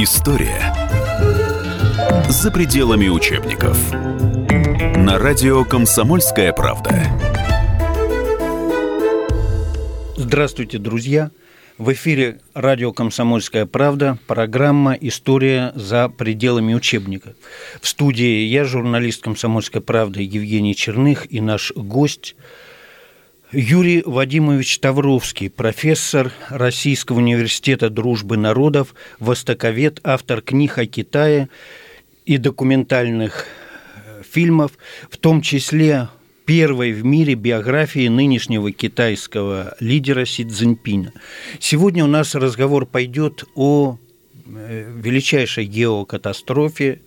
[0.00, 0.72] История
[2.28, 3.76] за пределами учебников.
[4.96, 7.02] На радио «Комсомольская правда».
[10.16, 11.32] Здравствуйте, друзья!
[11.78, 17.34] В эфире радио «Комсомольская правда», программа «История за пределами учебника».
[17.80, 22.36] В студии я, журналист «Комсомольской правды» Евгений Черных и наш гость
[23.50, 31.48] Юрий Вадимович Тавровский, профессор Российского университета дружбы народов, востоковед, автор книг о Китае
[32.26, 33.46] и документальных
[33.94, 34.72] э, фильмов,
[35.10, 36.10] в том числе
[36.44, 41.14] первой в мире биографии нынешнего китайского лидера Си Цзиньпина.
[41.58, 43.96] Сегодня у нас разговор пойдет о
[44.44, 47.00] э, величайшей геокатастрофе,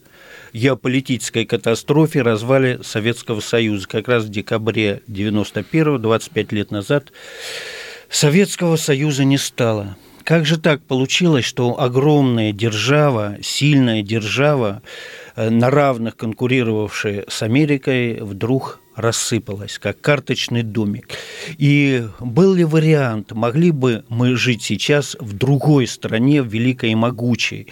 [0.53, 3.87] геополитической катастрофе, развале Советского Союза.
[3.87, 7.11] Как раз в декабре 91 25 лет назад,
[8.09, 9.95] Советского Союза не стало.
[10.23, 14.81] Как же так получилось, что огромная держава, сильная держава,
[15.35, 21.09] э, на равных конкурировавшая с Америкой, вдруг рассыпалась, как карточный домик.
[21.57, 27.67] И был ли вариант, могли бы мы жить сейчас в другой стране, великой и могучей?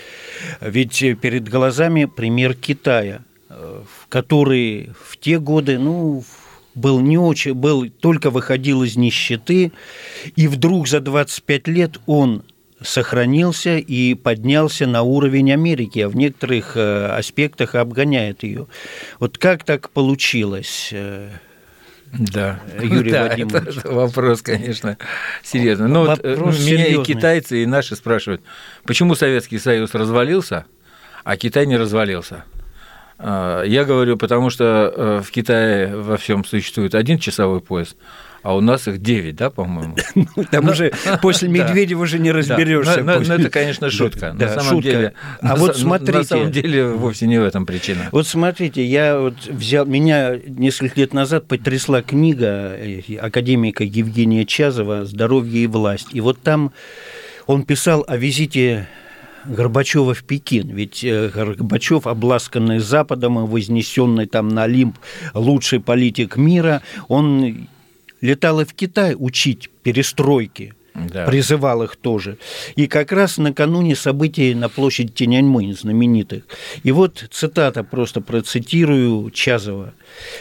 [0.62, 6.24] Ведь перед глазами пример Китая, в который в те годы, ну,
[6.76, 9.72] был не очень, был, только выходил из нищеты,
[10.36, 12.44] и вдруг за 25 лет он
[12.82, 18.68] сохранился и поднялся на уровень Америки, а в некоторых э, аспектах обгоняет ее.
[19.20, 20.90] Вот как так получилось?
[20.92, 21.30] Э,
[22.12, 23.78] да, Юрий да, Владимирович.
[23.84, 24.98] Это, вопрос, конечно,
[25.44, 25.90] серьезный.
[25.90, 27.04] Но ну, э, вопрос вот, меня серьезный.
[27.04, 28.42] и китайцы, и наши спрашивают,
[28.86, 30.66] почему Советский Союз развалился,
[31.24, 32.46] а Китай не развалился?
[33.22, 37.98] Я говорю, потому что в Китае во всем существует один часовой пояс,
[38.42, 39.96] а у нас их 9, да, по-моему?
[40.16, 43.04] Ну, там уже после Медведева уже не разберешься.
[43.04, 44.34] Ну, это, конечно, шутка.
[44.34, 48.10] На самом деле, а вот смотрите, на самом деле вовсе не в этом причина.
[48.12, 55.06] Вот смотрите, я вот взял, меня несколько лет назад потрясла книга э, академика Евгения Чазова
[55.06, 56.10] «Здоровье и власть».
[56.12, 56.72] И вот там
[57.48, 58.88] он писал о визите
[59.46, 60.70] Горбачева в Пекин.
[60.70, 64.98] Ведь э, Горбачев, обласканный Западом и вознесенный там на Олимп
[65.34, 67.68] лучший политик мира, он
[68.22, 71.26] летал и в Китай учить перестройки да.
[71.26, 72.38] призывал их тоже.
[72.76, 76.44] И как раз накануне событий на площади Тяньаньмэнь знаменитых.
[76.84, 79.94] И вот цитата, просто процитирую Чазова.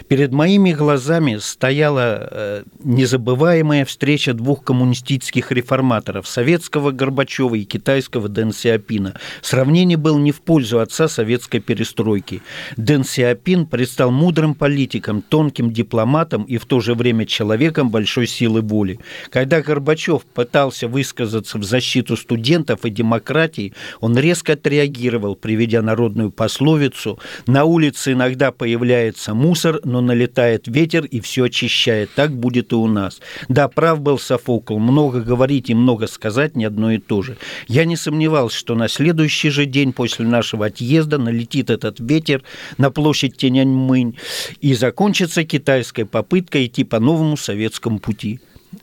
[0.09, 8.53] «Перед моими глазами стояла э, незабываемая встреча двух коммунистических реформаторов, советского Горбачева и китайского Дэн
[8.53, 9.15] Сиапина.
[9.43, 12.43] Сравнение было не в пользу отца советской перестройки.
[12.77, 18.61] Дэн Сиапин предстал мудрым политиком, тонким дипломатом и в то же время человеком большой силы
[18.61, 18.99] воли.
[19.31, 27.19] Когда Горбачев пытался высказаться в защиту студентов и демократии, он резко отреагировал, приведя народную пословицу
[27.47, 32.09] «На улице иногда появляется мусор, но налетает ветер и все очищает.
[32.15, 33.21] Так будет и у нас».
[33.51, 34.79] Да, прав был Софокл.
[34.79, 37.37] Много говорить и много сказать не одно и то же.
[37.67, 42.43] Я не сомневался, что на следующий же день после нашего отъезда налетит этот ветер
[42.79, 44.17] на площадь Тяньаньмынь
[44.63, 48.41] и закончится китайская попытка идти по новому советскому пути.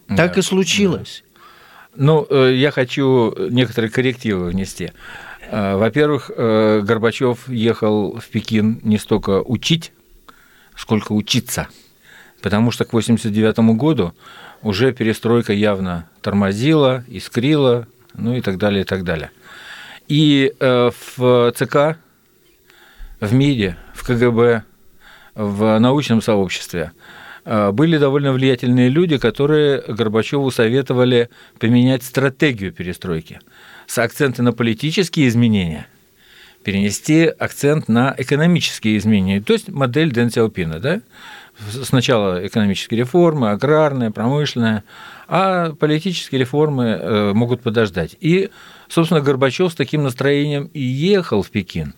[0.08, 1.25] Так да, и случилось.
[1.98, 4.92] Ну, э, я хочу некоторые коррективы внести.
[5.50, 9.94] Э, во-первых, э, Горбачев ехал в Пекин не столько учить,
[10.76, 11.70] сколько учиться,
[12.42, 14.14] потому что к 1989 году
[14.62, 19.32] уже перестройка явно тормозила, искрила, ну и так далее, и так далее.
[20.08, 21.98] И в ЦК,
[23.20, 24.64] в МИДе, в КГБ,
[25.36, 26.92] в научном сообществе–
[27.46, 31.30] были довольно влиятельные люди, которые Горбачеву советовали
[31.60, 33.40] поменять стратегию перестройки
[33.86, 35.88] с акцента на политические изменения
[36.66, 41.02] перенести акцент на экономические изменения, то есть модель Дэн Сяопина, да?
[41.84, 44.84] Сначала экономические реформы, аграрная, промышленная,
[45.28, 48.18] а политические реформы э, могут подождать.
[48.20, 48.50] И,
[48.90, 51.94] собственно, Горбачев с таким настроением и ехал в Пекин.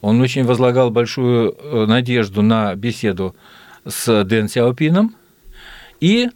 [0.00, 3.34] Он очень возлагал большую э, надежду на беседу
[3.84, 5.14] с Дэн Сяопином
[6.00, 6.28] и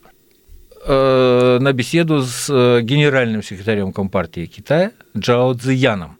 [0.85, 6.19] э, на беседу с э, генеральным секретарем Компартии Китая Джао Цзияном,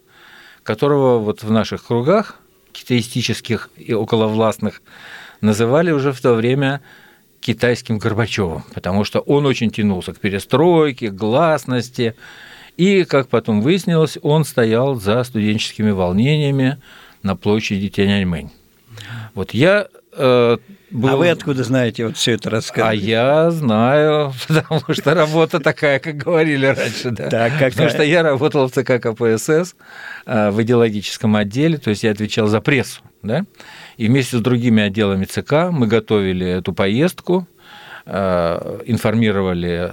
[0.63, 2.39] которого вот в наших кругах
[2.73, 4.83] китаистических и околовластных
[5.41, 6.81] называли уже в то время
[7.41, 12.15] китайским Горбачевым, потому что он очень тянулся к перестройке, к гласности,
[12.77, 16.79] и, как потом выяснилось, он стоял за студенческими волнениями
[17.23, 18.51] на площади Тяньаньмэнь.
[19.35, 20.57] Вот я э,
[20.93, 21.09] был...
[21.09, 23.03] А вы откуда знаете вот все это рассказывать?
[23.03, 27.29] А я знаю, потому что работа такая, как говорили раньше, да.
[27.29, 27.71] Так, какая?
[27.71, 29.75] Потому что я работал в ЦК КПСС
[30.27, 33.45] э, в идеологическом отделе, то есть я отвечал за прессу, да.
[33.97, 37.47] И вместе с другими отделами ЦК мы готовили эту поездку,
[38.05, 39.93] э, информировали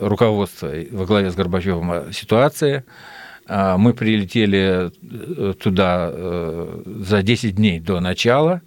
[0.00, 2.84] руководство во главе с Горбачевым о ситуации,
[3.48, 4.92] мы прилетели
[5.54, 6.12] туда
[6.86, 8.62] за 10 дней до начала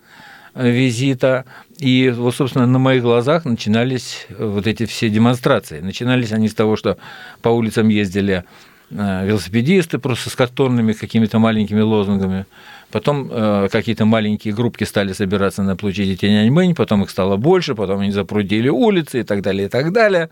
[0.55, 1.45] визита.
[1.77, 5.81] И вот, собственно, на моих глазах начинались вот эти все демонстрации.
[5.81, 6.97] Начинались они с того, что
[7.41, 8.45] по улицам ездили
[8.89, 12.45] э, велосипедисты просто с картонными какими-то маленькими лозунгами.
[12.91, 17.99] Потом э, какие-то маленькие группки стали собираться на площади Тяньаньмэнь, потом их стало больше, потом
[17.99, 20.29] они запрудили улицы и так далее, и так далее.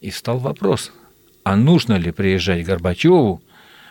[0.00, 0.92] И встал вопрос,
[1.42, 3.42] а нужно ли приезжать Горбачеву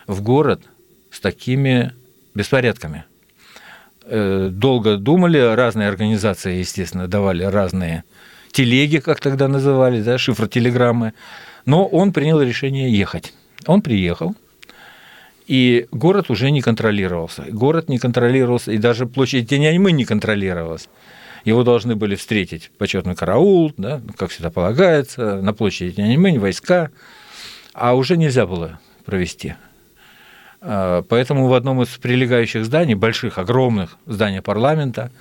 [0.08, 0.62] в город
[1.10, 1.94] с такими
[2.34, 3.06] беспорядками?
[4.04, 8.04] Э, долго думали, разные организации, естественно, давали разные
[8.52, 11.14] телеги, как тогда называли, да, шифротелеграммы,
[11.66, 13.34] но он принял решение ехать.
[13.68, 14.36] Он приехал,
[15.46, 17.46] и город уже не контролировался.
[17.50, 20.90] Город не контролировался, и даже площадь Тяньаньмы не контролировалась.
[21.46, 26.90] Его должны были встретить почетный караул, да, как всегда полагается, на площади Тяньаньмэнь, войска,
[27.74, 29.56] а уже нельзя было провести.
[30.62, 35.12] А, поэтому в одном из прилегающих зданий, больших, огромных зданий парламента,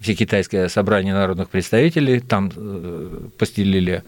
[0.00, 4.04] Всекитайское собрание народных представителей, там э, постелили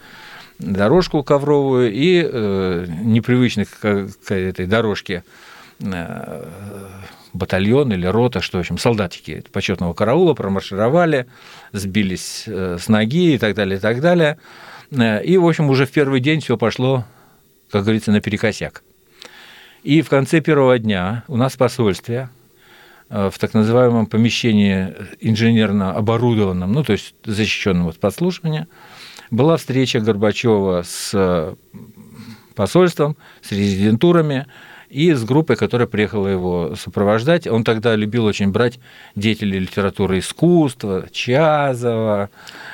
[0.61, 5.25] дорожку ковровую и э, непривычных к, этой дорожке
[5.81, 6.45] э,
[7.33, 11.27] батальон или рота, что, в общем, солдатики почетного караула промаршировали,
[11.73, 14.39] сбились с ноги и так далее, и так далее.
[14.93, 17.05] И, в общем, уже в первый день все пошло,
[17.71, 18.83] как говорится, наперекосяк.
[19.83, 22.29] И в конце первого дня у нас посольстве
[23.09, 28.69] э, в так называемом помещении инженерно оборудованном, ну, то есть защищенном от подслушивания,
[29.31, 31.55] была встреча Горбачева с э,
[32.55, 34.47] посольством, с резидентурами
[34.91, 37.47] и с группой, которая приехала его сопровождать.
[37.47, 38.81] Он тогда любил очень брать
[39.15, 42.29] деятелей литературы и искусства, Чазова,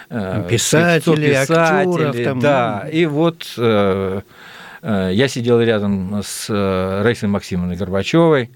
[0.09, 2.17] э, писатели, актеров.
[2.17, 2.91] Там, да, ну...
[2.91, 3.45] и вот
[4.83, 8.51] я сидел рядом с э, Раисой Максимовной Горбачевой.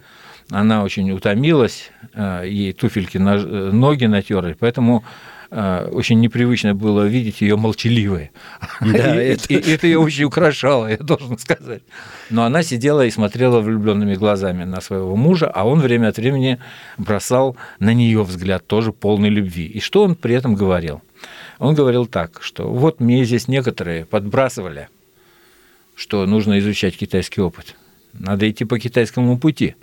[0.51, 5.05] Она очень утомилась, э, ей туфельки на ноги натерли, поэтому
[5.53, 8.31] очень непривычно было видеть ее молчаливой.
[8.81, 9.53] Да, и, это...
[9.53, 11.83] И это ее очень украшало, я должен сказать.
[12.31, 16.61] Но она сидела и смотрела влюбленными глазами на своего мужа, а он время от времени
[16.99, 19.67] бросал на нее взгляд, тоже полный любви.
[19.67, 21.03] И что он при этом говорил?
[21.59, 24.89] Он говорил так, что вот мне здесь некоторые подбрасывали–
[26.01, 27.77] что нужно изучать китайский опыт.
[28.15, 29.77] Надо идти по китайскому пути.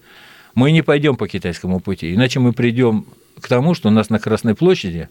[0.56, 3.06] Мы не пойдем по китайскому пути, иначе мы придем
[3.40, 5.10] к тому, что у нас на Красной площади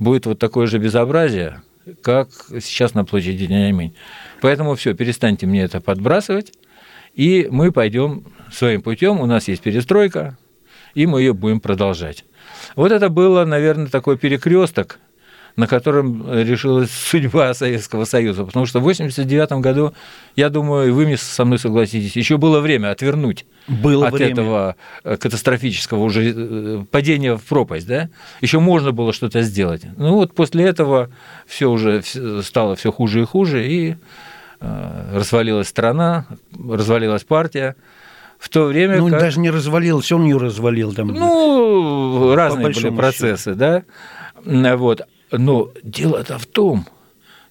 [0.00, 1.62] будет вот такое же безобразие,
[2.02, 2.30] как
[2.60, 3.94] сейчас на площади Тяньаньмэнь.
[4.40, 6.52] Поэтому все, перестаньте мне это подбрасывать,
[7.14, 9.20] и мы пойдем своим путем.
[9.20, 10.36] У нас есть перестройка,
[10.94, 12.24] и мы ее будем продолжать.
[12.74, 14.98] Вот это было, наверное, такой перекресток
[15.56, 18.44] на котором решилась судьба Советского Союза.
[18.44, 19.94] Потому что в 1989 году,
[20.36, 24.32] я думаю, вы со мной согласитесь, еще было время отвернуть было от время.
[24.32, 27.86] этого э, катастрофического уже э, падения в пропасть.
[27.86, 28.10] Да?
[28.40, 29.82] Еще можно было что-то сделать.
[29.96, 31.10] Ну вот после этого
[31.46, 32.02] все уже
[32.42, 33.96] стало все хуже и хуже, и
[34.60, 37.76] э, развалилась страна, развалилась партия.
[38.38, 39.20] В то время ну, как...
[39.20, 40.94] даже не развалился, он ее развалил.
[40.94, 43.82] Там, ну, разные были процессы, счету.
[44.44, 44.76] да.
[44.76, 45.02] Вот.
[45.32, 46.86] Но дело-то в том,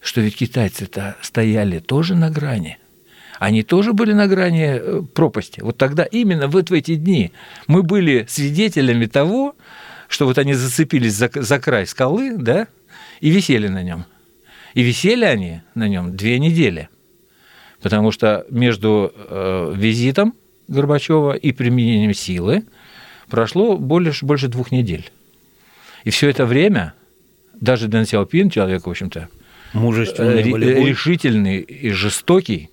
[0.01, 2.77] что ведь китайцы-то стояли тоже на грани.
[3.39, 5.61] Они тоже были на грани э, пропасти.
[5.61, 7.31] Вот тогда именно вот в эти дни
[7.67, 9.55] мы были свидетелями того,
[10.09, 12.67] что вот они зацепились за, за край скалы, да,
[13.21, 14.05] и висели на нем.
[14.73, 16.89] И висели они на нем две недели.
[17.81, 20.33] Потому что между э, визитом
[20.67, 22.65] Горбачева и применением силы
[23.29, 25.09] прошло больше, больше двух недель.
[26.03, 26.93] И все это время
[27.61, 29.29] даже Дэн Сяопин, человек, в общем-то,
[29.73, 32.69] Мужественный, э, решительный и жестокий,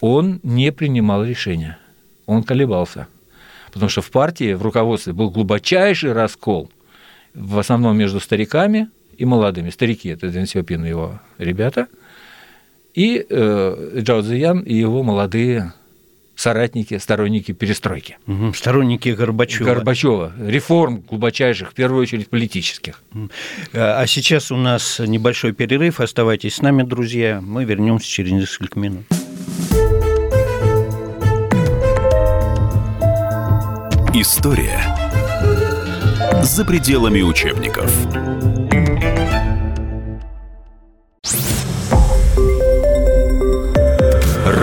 [0.00, 1.78] он не принимал решения.
[2.26, 3.08] Он колебался.
[3.72, 6.70] Потому что в партии, в руководстве был глубочайший раскол,
[7.34, 9.70] в основном между стариками и молодыми.
[9.70, 11.88] Старики– это Дэн Сяопин и его ребята,
[12.94, 15.72] и э, Джао Цзиян и его молодые
[16.40, 18.16] соратники, сторонники перестройки.
[18.26, 19.66] Угу, сторонники Горбачева.
[19.66, 20.32] Горбачева.
[20.38, 23.02] Реформ глубочайших, в первую очередь политических.
[23.74, 26.00] А сейчас у нас небольшой перерыв.
[26.00, 27.40] Оставайтесь с нами, друзья.
[27.42, 29.04] Мы вернемся через несколько минут.
[34.14, 34.80] История
[36.42, 37.92] за пределами учебников.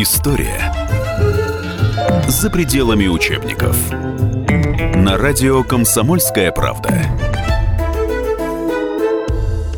[0.00, 0.72] История
[2.28, 3.90] за пределами учебников.
[4.94, 7.02] На радио «Комсомольская правда».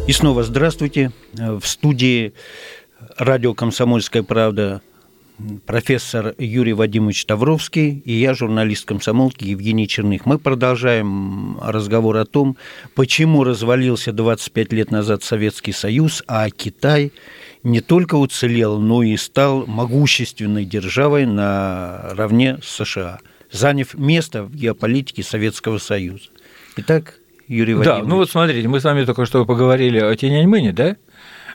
[0.06, 1.10] И снова здравствуйте.
[1.32, 2.34] В студии
[3.16, 4.82] радио «Комсомольская правда»
[5.64, 10.26] профессор Юрий Вадимович Тавровский и я, журналист комсомолки Евгений Черных.
[10.26, 12.58] Мы продолжаем разговор о том,
[12.94, 17.12] почему развалился 25 лет назад Советский Союз, а Китай
[17.62, 25.22] не только уцелел, но и стал могущественной державой наравне с США, заняв место в геополитике
[25.22, 26.24] Советского Союза.
[26.76, 27.14] Итак,
[27.48, 28.02] Юрий Вадимович.
[28.02, 30.96] Да, ну вот смотрите, мы с вами только что поговорили о Тяньаньмэне, да?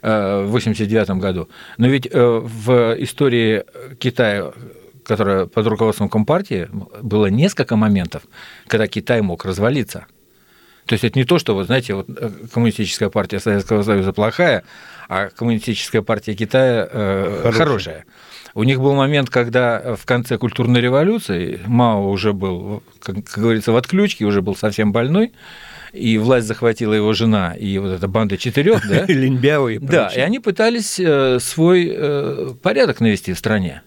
[0.02, 1.50] Э, в 1989 году.
[1.78, 3.64] Но ведь э, в истории
[3.98, 4.52] Китая,
[5.04, 6.70] которая под руководством Компартии,
[7.02, 8.24] было несколько моментов,
[8.68, 10.06] когда Китай мог развалиться.
[10.86, 14.64] То есть это не то, что, вот, знаете, вот э, коммунистическая партия Советского Союза плохая,
[15.08, 17.66] а коммунистическая партия Китая э, хорошая.
[17.66, 18.06] хорошая.
[18.54, 23.74] У них был момент, когда в конце культурной революции Мао уже был, как, как говорится,
[23.74, 25.34] в отключке, уже был совсем больной,
[25.92, 29.06] и власть захватила его жена и вот эта банда четырех, да?
[29.08, 33.82] Линбяо и Да, и они пытались э, свой э, порядок навести в стране.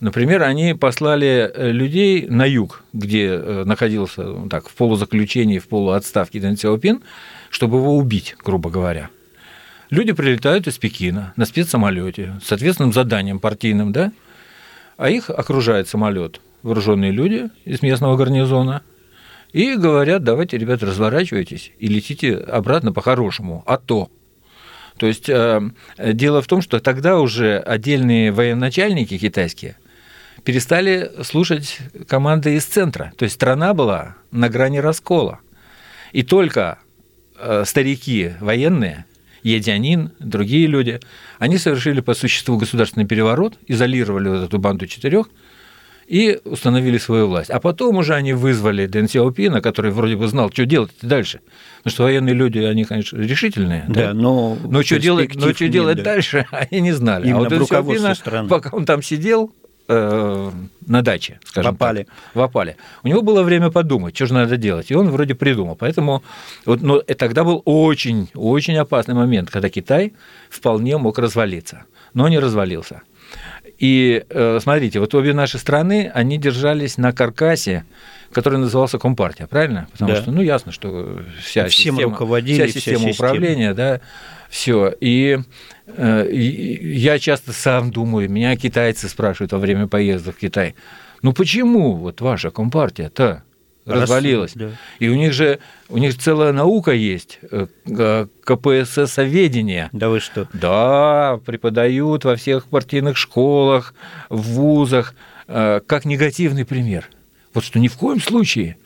[0.00, 6.38] Например, они послали э, людей на юг, где находился ну, так, в полузаключении, в полуотставке
[6.38, 7.02] Дэн Сяопин,
[7.50, 9.10] чтобы его убить, грубо говоря.
[9.90, 14.12] Люди прилетают из Пекина на спецсамолете с ответственным заданием партийным, да,
[14.96, 18.82] а их окружает самолет вооруженные люди из местного гарнизона
[19.52, 24.10] и говорят, давайте, ребята, разворачивайтесь и летите обратно по-хорошему, а то.
[24.96, 25.60] То есть э,
[25.98, 29.76] дело в том, что тогда уже отдельные военачальники китайские
[30.42, 31.78] перестали слушать
[32.08, 33.12] команды из центра.
[33.16, 35.40] То есть страна была на грани раскола.
[36.12, 36.78] И только
[37.38, 39.04] э, старики военные
[39.46, 41.00] Едянин, другие люди,
[41.38, 45.28] они совершили по существу государственный переворот, изолировали вот эту банду четырех
[46.08, 47.50] и установили свою власть.
[47.50, 51.40] А потом уже они вызвали Дэн Сяопина, который вроде бы знал, что делать дальше.
[51.78, 53.84] Потому что военные люди, они, конечно, решительные.
[53.88, 54.14] Да, да?
[54.14, 56.02] но, но что делать, но что делать да.
[56.02, 57.28] дальше, они не знали.
[57.28, 58.48] Именно а вот Дэн Сяопина, страны.
[58.48, 59.52] пока он там сидел,
[59.88, 60.50] э,
[60.86, 62.06] на даче, скажем в так.
[62.34, 62.76] В опале.
[63.02, 65.76] У него было время подумать, что же надо делать, и он вроде придумал.
[65.76, 66.22] Поэтому
[66.64, 70.12] вот, но тогда был очень, очень опасный момент, когда Китай
[70.50, 73.02] вполне мог развалиться, но не развалился.
[73.78, 77.84] И э, смотрите, вот обе наши страны, они держались на каркасе,
[78.32, 79.86] который назывался Компартия, правильно?
[79.92, 80.22] Потому да.
[80.22, 84.00] что, ну, ясно, что вся Всем система, руководили, вся система вся управления, да,
[84.48, 84.94] все.
[85.00, 85.38] И,
[85.86, 90.74] э, и я часто сам думаю, меня китайцы спрашивают во время поездок в Китай,
[91.22, 93.42] ну почему вот ваша компартия-то
[93.86, 94.52] развалилась?
[94.54, 94.70] Да.
[94.98, 99.88] И у них же у них целая наука есть, э, КПССоведение.
[99.92, 100.48] Да вы что?
[100.52, 103.94] Да, преподают во всех партийных школах,
[104.28, 105.14] в вузах,
[105.48, 107.08] э, как негативный пример.
[107.54, 108.76] Вот что ни в коем случае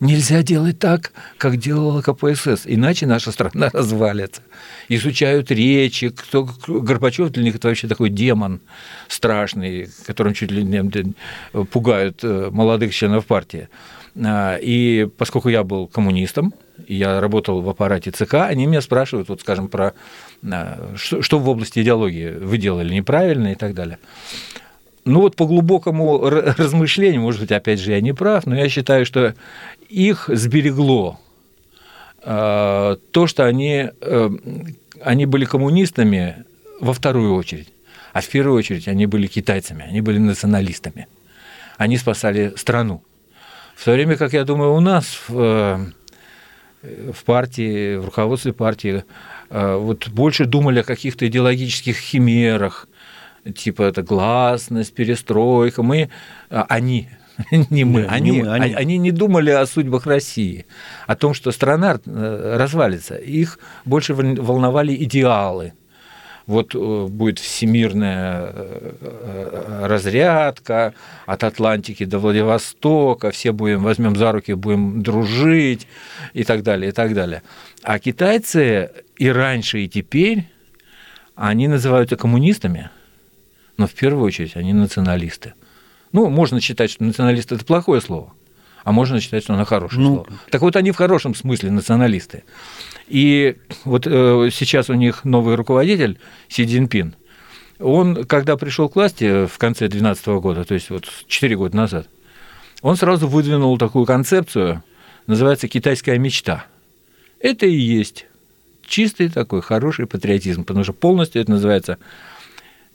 [0.00, 4.40] Нельзя делать так, как делала КПСС, иначе наша страна развалится.
[4.88, 8.62] Изучают речи, кто Горбачев для них это вообще такой демон
[9.08, 11.14] страшный, которым чуть ли не
[11.66, 13.68] пугают э, молодых членов партии.
[14.16, 16.54] А, и поскольку я был коммунистом,
[16.88, 19.94] я работал в аппарате ЦК, они меня спрашивают, вот скажем, про
[20.50, 23.98] а, что, что в области идеологии вы делали неправильно и так далее.
[25.04, 29.06] Ну вот по глубокому размышлению, может быть, опять же, я не прав, но я считаю,
[29.06, 29.34] что
[29.88, 31.18] их сберегло
[32.22, 34.30] э, то, что они, э,
[35.02, 36.44] они были коммунистами
[36.80, 37.68] во вторую очередь,
[38.12, 41.06] а в первую очередь они были китайцами, они были националистами.
[41.78, 43.02] Они спасали страну.
[43.80, 45.90] В то время как, я думаю, у нас в,
[46.82, 49.04] э, в партии, в руководстве партии
[49.48, 52.88] вот больше думали о каких-то идеологических химерах,
[53.54, 55.82] типа это гласность, перестройка.
[55.82, 56.10] Мы,
[56.50, 57.08] а, они,
[57.70, 58.74] не мы, они, не мы, они.
[58.74, 60.66] они не думали о судьбах России,
[61.06, 63.16] о том, что страна э, развалится.
[63.16, 65.72] Их больше волновали идеалы.
[66.50, 74.32] Вот э, будет всемирная э, э, разрядка от Атлантики до Владивостока, все будем, возьмем за
[74.32, 75.86] руки, будем дружить
[76.34, 77.42] и так далее, и так далее.
[77.82, 80.48] А китайцы и раньше, и теперь,
[81.36, 82.90] они называются коммунистами,
[83.76, 85.54] но в первую очередь они националисты.
[86.12, 88.34] Ну, можно считать, что националист– это плохое слово,
[88.84, 90.28] а можно считать, что оно хорошее ну, слово.
[90.50, 92.44] Так вот, они в хорошем смысле националисты.
[93.08, 96.18] И вот э, сейчас у них новый руководитель
[96.48, 97.14] Си Цзиньпин.
[97.80, 102.08] Он, когда пришел к власти в конце 2012 года, то есть вот 4 года назад,
[102.82, 104.82] он сразу выдвинул такую концепцию,
[105.26, 106.66] называется «китайская мечта».
[107.40, 108.26] Это и есть
[108.86, 111.98] чистый такой хороший патриотизм, потому что полностью это называется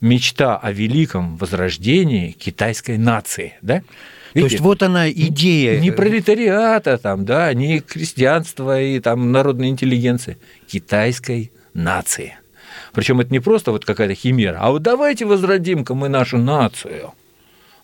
[0.01, 3.81] мечта о великом возрождении китайской нации, да?
[4.35, 4.49] Видите?
[4.49, 5.79] То есть вот она идея.
[5.79, 10.37] Не пролетариата там, да, не крестьянства и там народной интеллигенции,
[10.67, 12.37] китайской нации.
[12.91, 17.13] Причем это не просто вот какая-то химера, а вот давайте возродим-ка мы нашу нацию.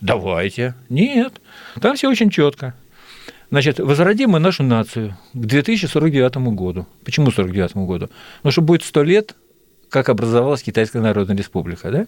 [0.02, 0.76] Давайте.
[0.90, 1.40] Нет.
[1.80, 2.74] Там все очень четко.
[3.50, 6.86] Значит, возродим мы нашу нацию к 2049 году.
[7.06, 8.10] Почему 49 году?
[8.44, 9.36] Ну, что будет сто лет,
[9.90, 12.08] как образовалась Китайская Народная Республика, да?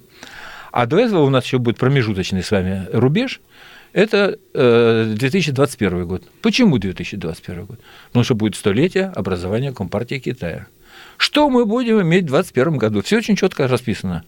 [0.74, 3.40] А до этого у нас еще будет промежуточный с вами рубеж–
[3.94, 6.24] это 2021 э, год.
[6.42, 7.80] Почему 2021 год?
[8.08, 10.68] Потому что будет столетие образования Компартии Китая.
[11.18, 13.02] Что мы будем иметь в 2021 году?
[13.02, 14.24] Все очень четко расписано.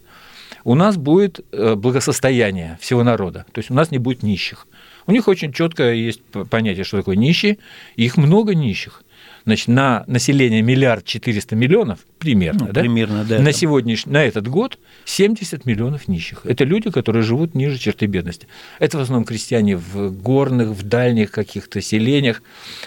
[0.63, 4.67] У нас будет э, благосостояние всего народа, то есть у нас не будет нищих.
[5.05, 7.59] У них очень четко есть понятие, что такое нищие,
[7.95, 9.03] их много нищих
[9.45, 12.81] значит, на население миллиард четыреста миллионов, примерно, ну, да?
[12.81, 16.41] примерно да, на сегодняшний, на этот год 70 миллионов нищих.
[16.45, 18.47] Это люди, которые живут ниже черты бедности.
[18.79, 22.41] Это в основном крестьяне в горных, в дальних каких-то селениях.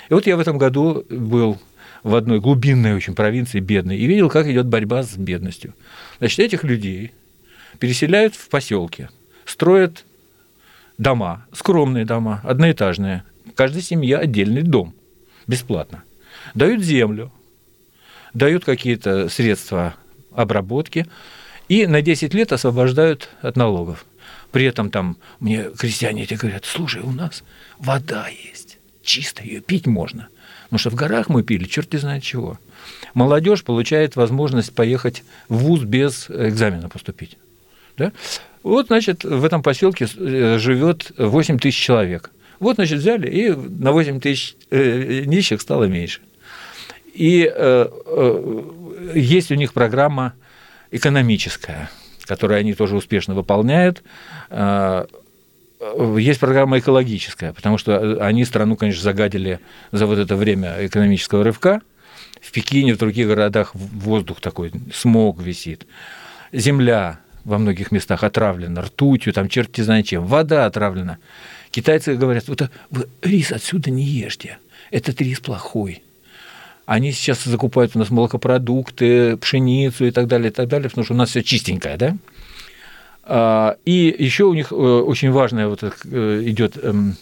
[0.08, 1.58] И вот я в этом году был
[2.02, 5.74] в одной глубинной очень провинции бедной и видел, как идет борьба с бедностью.
[6.18, 7.12] Значит, этих людей
[7.78, 9.08] переселяют в поселки,
[9.44, 10.04] строят
[10.96, 13.22] дома, скромные дома, одноэтажные.
[13.54, 14.94] Каждая семья отдельный дом,
[15.46, 16.02] бесплатно
[16.54, 17.32] дают землю,
[18.34, 19.94] дают какие-то средства
[20.32, 21.06] обработки
[21.68, 24.06] и на 10 лет освобождают от налогов.
[24.52, 27.44] При этом там мне крестьяне эти говорят, слушай, у нас
[27.78, 30.28] вода есть, чистая, ее пить можно.
[30.64, 32.58] Потому что в горах мы пили, черт не знает чего.
[33.14, 37.38] Молодежь получает возможность поехать в ВУЗ без экзамена поступить.
[37.96, 38.12] Да?
[38.62, 42.30] Вот, значит, в этом поселке э, живет 8 тысяч человек.
[42.60, 46.20] Вот, значит, взяли, и на 8 тысяч э, нищих стало меньше.
[47.18, 50.34] И э, э, есть у них программа
[50.92, 51.90] экономическая,
[52.22, 54.04] которую они тоже успешно выполняют.
[54.50, 55.04] Э,
[56.16, 59.58] есть программа экологическая, потому что они страну, конечно, загадили
[59.90, 61.80] за вот это время экономического рывка.
[62.40, 65.88] В Пекине, в других городах воздух такой, смог висит.
[66.52, 71.18] Земля во многих местах отравлена ртутью, там черти знает чем, вода отравлена.
[71.72, 72.70] Китайцы говорят, вот
[73.22, 74.58] рис отсюда не ешьте,
[74.92, 76.02] этот рис плохой,
[76.88, 81.12] они сейчас закупают у нас молокопродукты, пшеницу и так далее, и так далее, потому что
[81.12, 82.16] у нас все чистенькое, да?
[83.24, 87.16] А, и еще у них э, очень важная вот э, идет эм,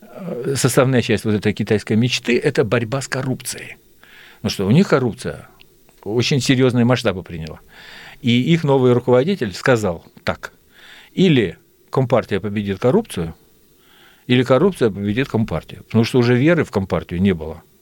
[0.00, 3.76] э, составная часть вот этой китайской мечты– это борьба с коррупцией.
[4.42, 5.48] Ну что у них коррупция
[6.02, 7.60] очень серьезные масштабы приняла.
[8.22, 10.54] И их новый руководитель сказал так,
[11.12, 11.58] или
[11.90, 13.34] Компартия победит коррупцию,
[14.26, 15.84] или коррупция победит Компартию.
[15.84, 17.62] Потому что уже веры в Компартию не было–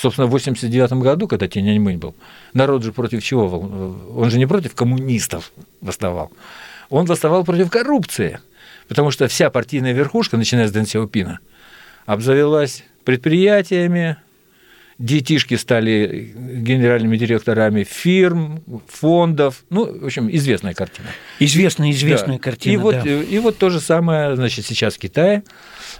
[0.00, 2.14] Собственно, в 89 году, когда Тяньаньмэнь был,
[2.54, 3.46] народ же против чего?
[4.16, 6.32] Он же не против коммунистов восставал.
[6.88, 8.40] Он восставал против коррупции.
[8.88, 11.40] Потому что вся партийная верхушка, начиная с Дэн Сяопина,
[12.06, 14.16] обзавелась предприятиями,
[14.98, 19.64] детишки стали генеральными директорами фирм, фондов.
[19.68, 21.08] Ну, в общем, известная картина.
[21.40, 22.42] Известная, известная да.
[22.42, 22.72] картина.
[22.72, 23.10] И вот, да.
[23.10, 25.42] и вот то же самое, значит, сейчас в Китае.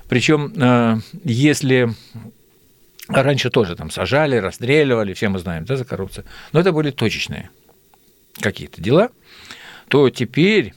[0.08, 1.94] Причем, э, если
[3.12, 6.24] а раньше тоже там сажали, расстреливали, все мы знаем, да, за коррупцию.
[6.52, 7.50] Но это были точечные
[8.40, 9.10] какие-то дела.
[9.88, 10.74] То теперь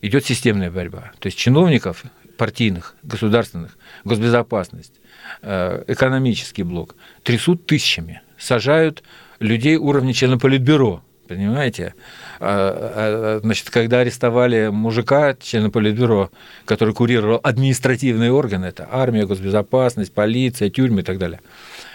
[0.00, 1.12] идет системная борьба.
[1.18, 2.04] То есть чиновников
[2.36, 4.94] партийных, государственных, госбезопасность,
[5.42, 9.04] э, экономический блок трясут тысячами, сажают
[9.38, 11.94] людей уровня члена политбюро, понимаете?
[12.40, 16.30] А, а, значит, когда арестовали мужика, члена политбюро,
[16.64, 21.40] который курировал административные органы, это армия, госбезопасность, полиция, тюрьмы и так далее,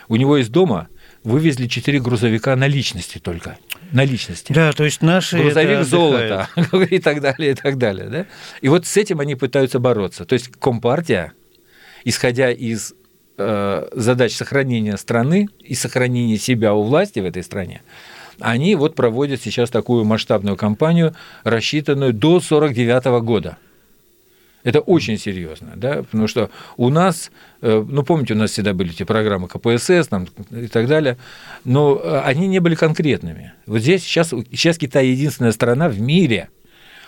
[0.07, 0.87] у него из дома
[1.23, 3.57] вывезли четыре грузовика наличности только.
[3.91, 4.53] Наличности.
[4.53, 6.49] Да, то есть наши Грузовик золота
[6.89, 8.07] и так далее, и так далее.
[8.09, 8.25] Да?
[8.61, 10.25] И вот с этим они пытаются бороться.
[10.25, 11.33] То есть Компартия,
[12.03, 12.93] исходя из
[13.37, 17.81] э, задач сохранения страны и сохранения себя у власти в этой стране,
[18.39, 23.57] они вот проводят сейчас такую масштабную кампанию, рассчитанную до 49 года.
[24.63, 28.91] Это очень серьезно, да, потому что у нас, э, ну, помните, у нас всегда были
[28.91, 31.17] эти программы КПСС там, и так далее,
[31.63, 33.53] но э, они не были конкретными.
[33.65, 36.49] Вот здесь сейчас, сейчас Китай единственная страна в мире,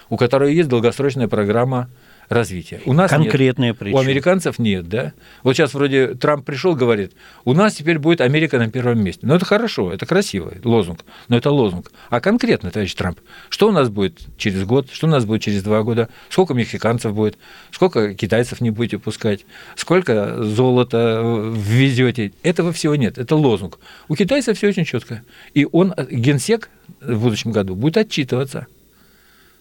[0.09, 1.89] у которой есть долгосрочная программа
[2.29, 2.79] развития.
[2.85, 3.77] У нас Конкретные нет.
[3.77, 3.99] причины.
[3.99, 5.13] У американцев нет, да?
[5.43, 7.13] Вот сейчас вроде Трамп пришел, говорит,
[7.43, 9.25] у нас теперь будет Америка на первом месте.
[9.25, 11.91] Ну, это хорошо, это красивый лозунг, но это лозунг.
[12.09, 15.63] А конкретно, товарищ Трамп, что у нас будет через год, что у нас будет через
[15.63, 17.37] два года, сколько мексиканцев будет,
[17.71, 21.21] сколько китайцев не будете пускать, сколько золота
[21.55, 22.31] ввезете.
[22.43, 23.79] Этого всего нет, это лозунг.
[24.07, 25.23] У китайцев все очень четко.
[25.55, 26.69] И он, генсек
[27.01, 28.67] в будущем году, будет отчитываться–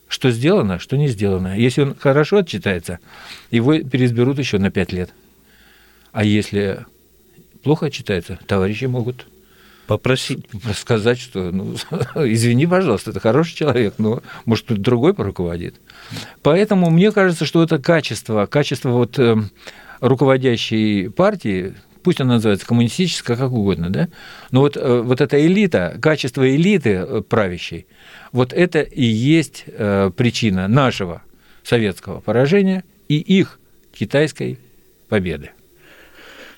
[0.09, 1.59] что сделано, что не сделано.
[1.59, 2.99] Если он хорошо отчитается,
[3.51, 5.11] его переизберут еще на 5 лет.
[6.13, 6.87] А если
[7.63, 9.27] плохо отчитается, товарищи могут
[9.87, 11.75] попросить сказать, что ну,
[12.15, 15.77] извини, пожалуйста, это хороший человек, но может кто-то другой поруководит.
[16.43, 19.37] Поэтому мне кажется, что это качество, качество вот э,
[20.01, 21.75] руководящей партии,
[22.09, 24.09] пусть она называется коммунистическая, как угодно, да,
[24.51, 27.87] но вот, э, вот эта элита, качество элиты э, правящей–
[28.33, 31.21] вот это и есть э, причина нашего
[31.63, 33.61] советского поражения и их
[33.93, 34.59] китайской
[35.11, 35.51] победы.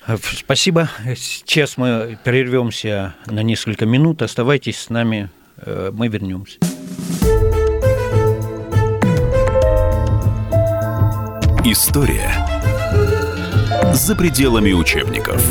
[0.07, 0.89] Спасибо.
[1.17, 4.23] Сейчас мы прервемся на несколько минут.
[4.23, 5.31] Оставайтесь с нами,
[5.67, 6.59] мы вернемся.
[11.65, 12.50] История
[13.93, 15.43] за пределами учебников.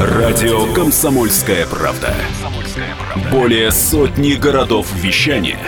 [0.00, 2.14] Радио «Комсомольская правда».
[3.30, 5.58] Более сотни городов вещания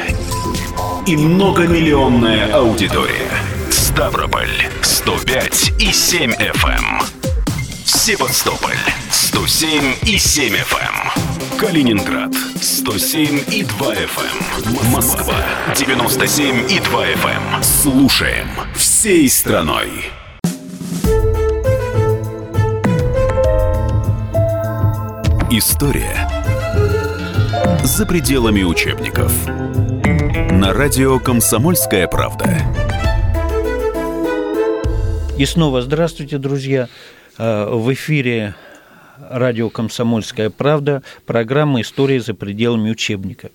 [1.06, 3.30] и многомиллионная аудитория.
[3.70, 7.21] Ставрополь 105 и 7 FM.
[8.02, 8.18] Эм.
[8.18, 8.76] Севастополь
[9.10, 11.12] 107 и 7 FM.
[11.14, 11.58] Эм.
[11.58, 14.86] Калининград 107 и 2 FM.
[14.86, 14.90] Эм.
[14.90, 15.36] Москва
[15.76, 17.62] 97 и 2 FM.
[17.62, 20.10] Слушаем всей страной.
[25.50, 26.28] История
[27.84, 29.32] за пределами учебников.
[30.50, 32.50] На радио «Комсомольская правда».
[35.38, 36.88] И снова здравствуйте, друзья.
[37.38, 38.54] Э, в эфире
[39.30, 43.50] радио «Комсомольская правда», программа «История за пределами учебника».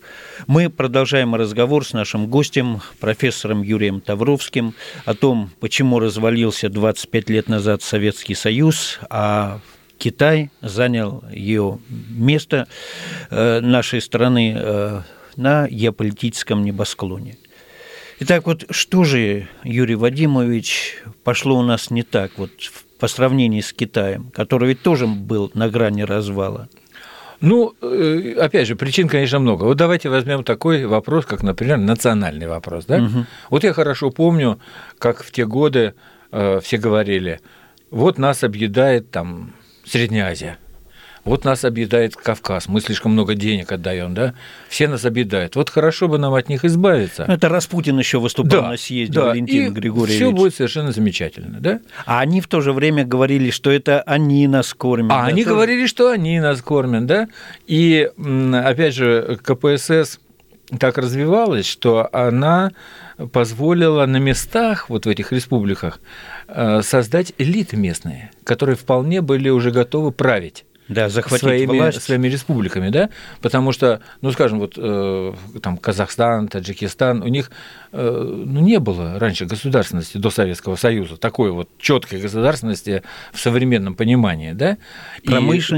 [0.48, 4.74] Мы продолжаем разговор с нашим гостем, профессором Юрием Тавровским,
[5.06, 9.60] о том, почему развалился 25 лет назад Советский Союз, а
[10.00, 12.68] Китай занял ее место
[13.30, 15.02] э, нашей страны э,
[15.36, 17.38] на геополитическом небосклоне.
[18.20, 22.52] Итак, вот что же, Юрий Вадимович, пошло у нас не так вот
[23.00, 26.68] по сравнению с Китаем, который ведь тоже был на грани развала?
[27.40, 29.64] Ну, э, опять же, причин, конечно, много.
[29.64, 32.86] Вот давайте возьмем такой вопрос, как, например, национальный вопрос.
[32.86, 32.98] Да?
[32.98, 33.26] Угу.
[33.52, 34.60] Вот я хорошо помню,
[34.98, 35.94] как в те годы
[36.30, 37.40] все говорили,
[37.90, 39.54] вот нас объедает там
[39.86, 40.58] Средняя Азия.
[41.28, 44.34] Вот нас объедает Кавказ, мы слишком много денег отдаем, да?
[44.70, 45.58] Все нас объедают.
[45.58, 47.26] Вот хорошо бы нам от них избавиться.
[47.28, 50.22] Это Распутин еще выступал да, на съезде, да, Валентин Григорьевич.
[50.22, 51.82] Все будет совершенно замечательно, да?
[52.06, 55.12] А они в то же время говорили, что это они нас кормят.
[55.12, 55.56] А да, они тоже...
[55.56, 57.28] говорили, что они нас кормят, да?
[57.66, 58.10] И
[58.64, 60.22] опять же, КПСС
[60.80, 62.72] так развивалась, что она
[63.34, 66.00] позволила на местах, вот в этих республиках,
[66.48, 72.02] э, создать элиты местные, которые вполне были уже готовы править да, захватить своими, власть.
[72.02, 73.10] своими республиками, да,
[73.42, 77.52] потому что, ну, скажем, вот э, там Казахстан, Таджикистан, у них
[77.92, 83.96] э, ну, не было раньше государственности до Советского Союза, такой вот четкой государственности в современном
[83.96, 84.78] понимании, да,
[85.24, 85.30] и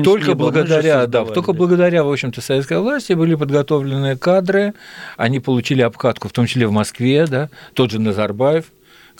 [0.04, 4.74] только благодаря, да, только благодаря, в общем-то, советской власти были подготовлены кадры,
[5.18, 8.66] они получили обкатку, в том числе в Москве, да, тот же Назарбаев,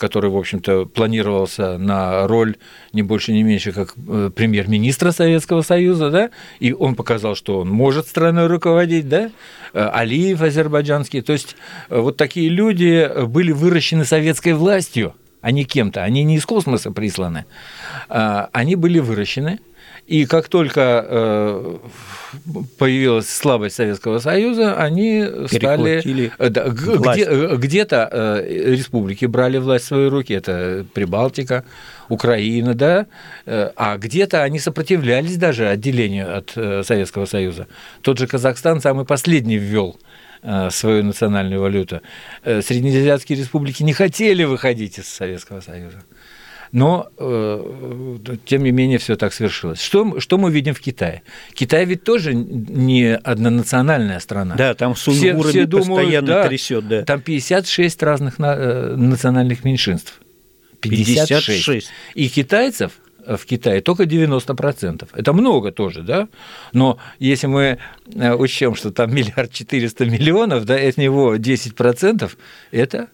[0.00, 2.56] который, в общем-то, планировался на роль
[2.92, 7.68] не больше, не меньше, как э, премьер-министра Советского Союза, да, и он показал, что он
[7.68, 9.30] может страной руководить, да,
[9.74, 11.54] э, Алиев азербайджанский, то есть
[11.90, 16.90] э, вот такие люди были выращены советской властью, а не кем-то, они не из космоса
[16.90, 17.44] присланы,
[18.08, 19.60] а, они были выращены,
[20.10, 21.76] и как только э,
[22.78, 26.32] появилась слабость Советского Союза, они стали...
[26.36, 31.64] Э, да, где, э, где-то республики брали власть в свои руки, это Прибалтика,
[32.08, 33.06] Украина, да,
[33.46, 36.50] а где-то они сопротивлялись даже отделению от
[36.84, 37.68] Советского Союза.
[38.02, 39.96] Тот же Казахстан самый последний ввел
[40.70, 42.00] свою национальную валюту.
[42.42, 46.02] Среднеазиатские республики не хотели выходить из Советского Союза.
[46.72, 49.80] Но, э, тем не менее, все так свершилось.
[49.80, 51.22] Что, что мы видим в Китае?
[51.52, 54.54] Китай ведь тоже не однонациональная страна.
[54.54, 56.88] Да, там с уйгурами все, все думают, постоянно да, трясет.
[56.88, 57.04] Да.
[57.04, 60.20] Там 56 разных э, национальных меньшинств.
[60.80, 61.46] 56.
[61.46, 61.90] 56.
[62.14, 62.92] И китайцев
[63.26, 65.08] в Китае только 90%.
[65.12, 66.28] Это много тоже, да?
[66.72, 67.78] Но если мы
[68.14, 72.30] э, учтем, что там миллиард четыреста миллионов, да, от него 10%–
[72.70, 73.08] это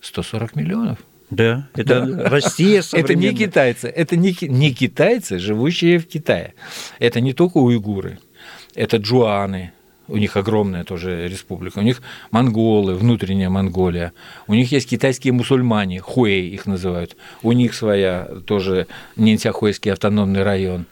[0.00, 0.98] 140 миллионов.
[1.32, 2.28] Да, это да.
[2.28, 6.52] Россия Это не китайцы, это не, не китайцы, живущие в Китае.
[6.98, 8.18] Это не только уйгуры,
[8.74, 9.72] это джуаны,
[10.08, 14.12] у них огромная тоже республика, у них монголы, внутренняя Монголия,
[14.46, 20.84] у них есть китайские мусульмане, хуэй их называют, у них своя тоже Нинтяхуэйский автономный район.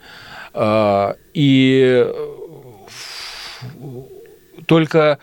[0.55, 2.07] А, и
[4.65, 5.19] только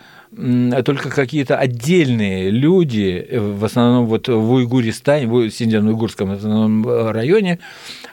[0.84, 7.58] только какие-то отдельные люди, в основном вот в Уйгуристане, в Синьцзян-Уйгурском автономном районе,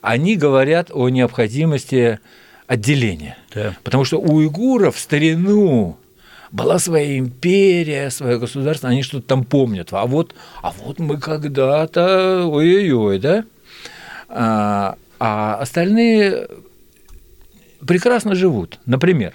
[0.01, 2.19] они говорят о необходимости
[2.67, 3.37] отделения.
[3.53, 3.75] Да.
[3.83, 5.97] Потому что у уйгуров в старину
[6.51, 9.89] была своя империя, свое государство, они что-то там помнят.
[9.91, 10.33] А вот,
[10.63, 13.43] а вот мы когда-то, ой-ой-ой, да?
[14.29, 16.47] А, а остальные
[17.85, 18.79] прекрасно живут.
[18.85, 19.33] Например,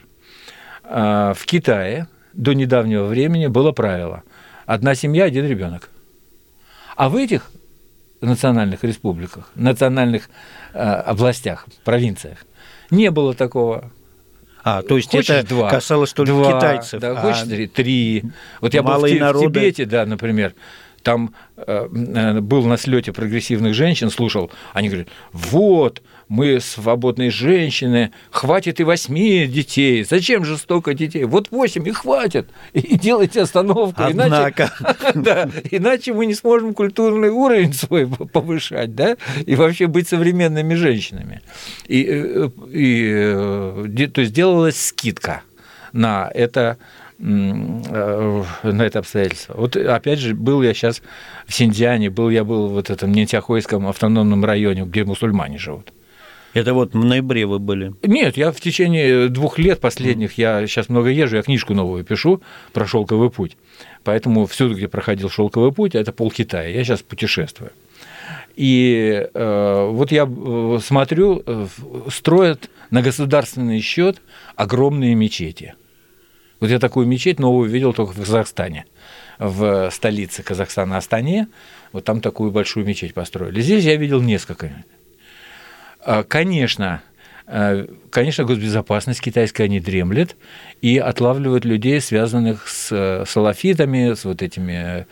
[0.83, 4.23] а, в Китае до недавнего времени было правило
[4.66, 5.90] одна семья, один ребенок.
[6.97, 7.51] А в этих
[8.21, 10.29] национальных республиках, национальных
[10.73, 12.38] э, областях, провинциях
[12.90, 13.90] не было такого.
[14.62, 17.01] А, то есть хочешь это два, касалось только два, китайцев.
[17.01, 18.25] Да, хочешь а, три.
[18.61, 20.55] Вот я был в, в Тибете, да, например,
[21.03, 28.13] там э, э, был на слете прогрессивных женщин, слушал, они говорят, вот, мы свободные женщины,
[28.31, 31.25] хватит и восьми детей, зачем же столько детей?
[31.25, 34.71] Вот восемь и хватит, и делайте остановку, Однако.
[34.81, 40.75] Иначе, да, иначе мы не сможем культурный уровень свой повышать, да, и вообще быть современными
[40.75, 41.41] женщинами.
[41.87, 45.43] И, э, и, то есть делалась скидка
[45.93, 46.79] на это
[47.21, 49.55] на это обстоятельство.
[49.55, 51.03] Вот опять же, был я сейчас
[51.47, 55.93] в Синдиане, был я был в вот этом Нетяхойском автономном районе, где мусульмане живут.
[56.53, 57.95] Это вот в ноябре вы были?
[58.03, 62.43] Нет, я в течение двух лет последних, я сейчас много езжу, я книжку новую пишу
[62.73, 63.57] про шелковый путь.
[64.03, 66.69] Поэтому всюду, где проходил шелковый путь, это пол Китая.
[66.69, 67.71] Я сейчас путешествую.
[68.57, 71.67] И э, вот я э, смотрю, э,
[72.11, 74.21] строят на государственный счет
[74.57, 75.75] огромные мечети.
[76.61, 78.85] Вот я такую мечеть новую видел только в Казахстане,
[79.38, 81.49] в столице Казахстана Астане.
[81.92, 83.61] Вот там такую большую мечеть построили.
[83.61, 84.70] Здесь я видел несколько.
[86.05, 87.03] А, конечно,
[87.46, 90.37] а, Конечно, госбезопасность китайская не дремлет
[90.83, 95.07] и отлавливает людей, связанных с салафитами, с вот этими,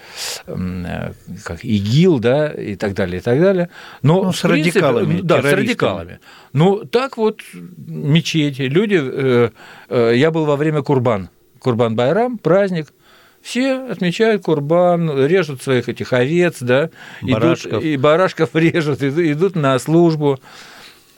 [0.46, 3.70] как ИГИЛ, да, и так далее, и так далее.
[4.02, 5.20] Но, ну, с принципе, радикалами.
[5.20, 6.18] Да, с радикалами.
[6.52, 7.40] Ну, так вот,
[7.76, 9.00] мечети, люди...
[9.00, 9.50] Э,
[9.88, 12.92] э, я был во время Курбан Курбан-Байрам, праздник,
[13.40, 16.90] все отмечают Курбан, режут своих этих овец, да,
[17.23, 17.73] барашков.
[17.73, 20.38] Идут, и барашков режут, идут на службу.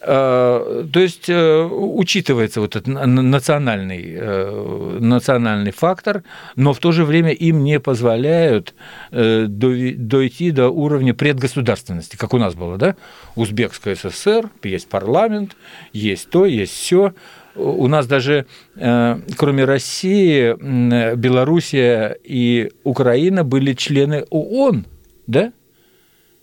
[0.03, 6.23] А, то есть э, учитывается вот этот национальный, э, национальный фактор,
[6.57, 8.75] но в то же время им не позволяют
[9.11, 12.97] э, дойти до уровня предгосударственности, как у нас было, да?
[13.37, 15.55] Узбекская ССР, есть парламент,
[15.93, 17.13] есть то, есть все
[17.61, 18.47] у нас даже,
[18.77, 24.87] э, кроме России, Белоруссия и Украина были члены ООН,
[25.27, 25.53] да?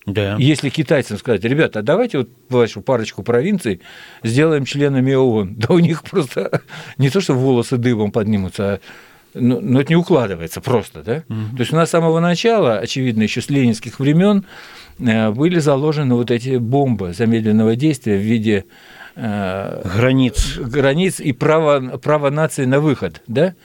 [0.06, 0.38] Да.
[0.40, 3.82] Если китайцам сказать, ребята, а давайте вот вашу парочку провинций
[4.24, 6.62] сделаем членами ООН, да у них просто
[6.98, 8.80] не то, что волосы дыбом поднимутся, а
[9.40, 11.24] но, но это не укладывается просто, да?
[11.30, 11.58] Угу.
[11.58, 14.46] То есть у нас с самого начала, очевидно, еще с ленинских времен
[15.00, 18.66] э, были заложены вот эти бомбы замедленного действия в виде
[19.18, 20.58] границ.
[20.58, 23.56] границ и право, право нации на выход, да?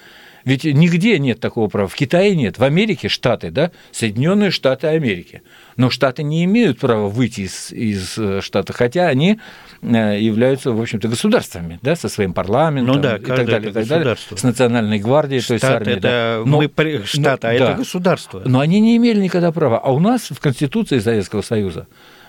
[0.45, 1.89] Ведь нигде нет такого права.
[1.89, 5.43] В Китае нет, в Америке штаты, да, Соединенные Штаты Америки.
[5.77, 9.39] Но штаты не имеют права выйти из, из э, штата, хотя они
[9.83, 13.73] э, являются, в общем-то, государствами, да, со своим парламентом ну, да, и так далее, и
[13.73, 15.99] так далее, с национальной гвардией, Штат, то есть армией.
[15.99, 16.51] Это да.
[16.51, 17.53] но, мы штат, а да.
[17.53, 18.43] это государство.
[18.45, 19.79] Но они не имели никогда права.
[19.79, 21.87] А у нас в Конституции Советского Союза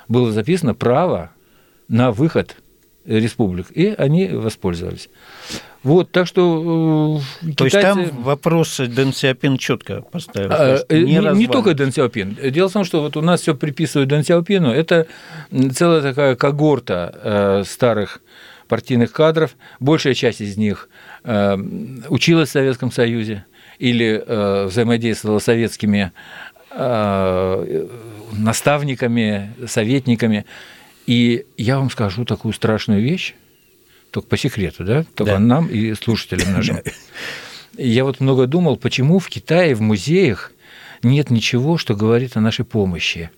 [0.08, 1.32] было записано право
[1.88, 2.58] на выход
[3.06, 5.10] республик, и они воспользовались.
[5.84, 10.50] Вот, так что э, То есть там вопросы Дэн Сяопин четко поставил.
[10.52, 12.38] А, э, не, не, не только Дэн Сяопин.
[12.52, 14.72] Дело в том, что вот у нас все приписывают Дэн Сяопину.
[14.72, 15.08] Это
[15.74, 18.22] целая такая когорта э, старых
[18.70, 19.58] партийных кадров.
[19.82, 20.90] Большая часть из них
[21.26, 23.46] училась в Советском Союзе
[23.78, 24.24] или
[24.68, 26.12] взаимодействовала с советскими
[26.74, 27.88] э,
[28.34, 30.46] наставниками, советниками.
[31.06, 33.36] И я вам скажу такую страшную вещь,
[34.12, 35.40] только по секрету, да, только да.
[35.40, 36.78] нам и слушателям нашим.
[37.78, 40.52] Я вот много думал, почему в Китае в музеях
[41.02, 43.32] нет ничего, что говорит о нашей помощи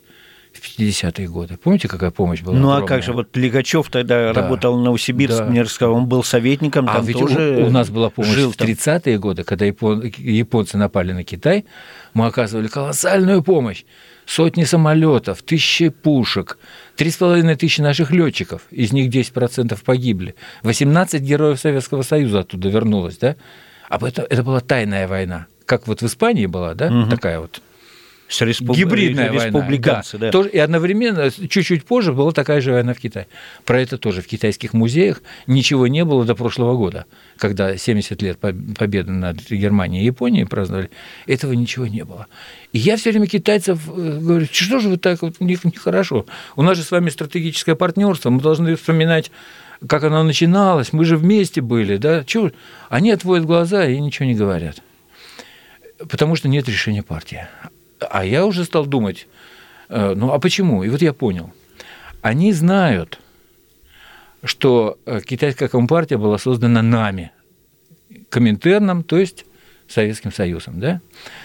[0.52, 1.58] в 50-е годы.
[1.58, 2.56] Помните, какая помощь была?
[2.56, 2.84] Ну огромная?
[2.84, 4.42] а как же, вот Лигачев тогда да.
[4.42, 5.50] работал в Новосибирске, да.
[5.50, 8.52] мне рассказал, он был советником, а там ведь тоже у, у нас была помощь жил
[8.52, 11.66] в 30-е годы, когда япон, японцы напали на Китай,
[12.14, 13.84] мы оказывали колоссальную помощь.
[14.26, 16.58] Сотни самолетов, тысячи пушек,
[16.96, 20.36] три с половиной тысячи наших летчиков, из них 10% погибли.
[20.64, 23.36] 18 героев Советского Союза оттуда вернулось, да?
[23.88, 25.46] А это, это была тайная война.
[25.66, 27.10] Как вот в Испании была, да, угу.
[27.10, 27.62] такая вот
[28.36, 28.76] с респуб...
[28.76, 30.28] Гибридная республиканцы, да.
[30.28, 30.32] да.
[30.32, 33.28] Тоже, и одновременно, чуть-чуть позже, была такая же война в Китае.
[33.64, 37.06] Про это тоже в китайских музеях ничего не было до прошлого года,
[37.38, 40.90] когда 70 лет победы над Германией и Японией праздновали.
[41.28, 42.28] Этого ничего не было.
[42.74, 46.26] И я все время китайцев э, говорю, что же вы так, вот, у них нехорошо.
[46.56, 49.32] У нас же с вами стратегическое партнерство, мы должны вспоминать
[49.88, 52.52] как оно начиналось, мы же вместе были, да, чего?
[52.90, 54.82] Они отводят глаза и ничего не говорят.
[55.98, 57.48] Потому что нет решения партии.
[58.00, 59.28] А я уже стал думать,
[59.90, 60.84] э, ну а почему?
[60.84, 61.52] И вот я понял.
[62.22, 63.20] Они знают,
[64.44, 67.32] что э, китайская компартия была создана нами,
[68.30, 69.46] Коминтерном, то есть
[69.88, 70.80] Советским Союзом.
[70.80, 71.02] Да?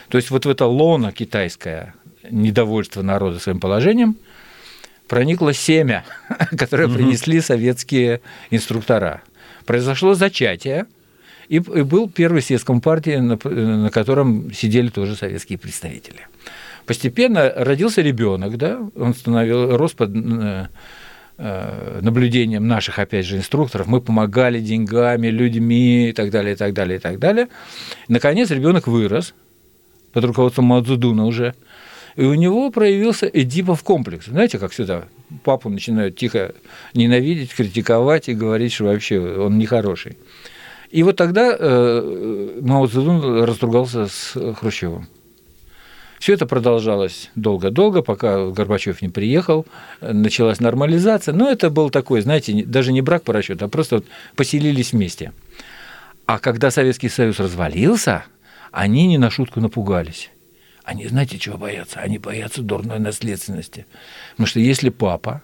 [0.08, 1.94] То есть вот в это лоно китайское
[2.30, 4.16] недовольство народа своим положением
[5.08, 6.04] проникло семя,
[6.56, 9.22] которое принесли советские инструктора.
[9.66, 10.86] Произошло зачатие,
[11.48, 16.29] и был первый съезд Компартии, на котором сидели тоже советские представители
[16.90, 20.66] постепенно родился ребенок, да, он становился, рос под э,
[21.38, 26.74] э, наблюдением наших, опять же, инструкторов, мы помогали деньгами, людьми и так далее, и так
[26.74, 27.46] далее, и так далее.
[28.08, 29.34] Наконец ребенок вырос
[30.12, 31.54] под руководством Мадзудуна уже,
[32.16, 34.26] и у него проявился Эдипов комплекс.
[34.26, 35.04] Знаете, как сюда
[35.44, 36.56] папу начинают тихо
[36.92, 40.18] ненавидеть, критиковать и говорить, что вообще он нехороший.
[40.90, 45.06] И вот тогда э, Мао Цзэдун разругался с Хрущевым.
[46.20, 49.66] Все это продолжалось долго-долго, пока Горбачев не приехал,
[50.02, 51.32] началась нормализация.
[51.32, 54.06] Но это был такой, знаете, даже не брак по расчету, а просто вот
[54.36, 55.32] поселились вместе.
[56.26, 58.24] А когда Советский Союз развалился,
[58.70, 60.30] они не на шутку напугались.
[60.84, 62.00] Они, знаете, чего боятся?
[62.00, 63.86] Они боятся дурной наследственности.
[64.32, 65.40] Потому что если папа,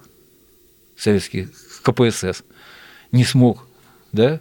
[0.95, 1.49] советский
[1.85, 2.45] КПСС,
[3.13, 3.67] не смог
[4.13, 4.41] да,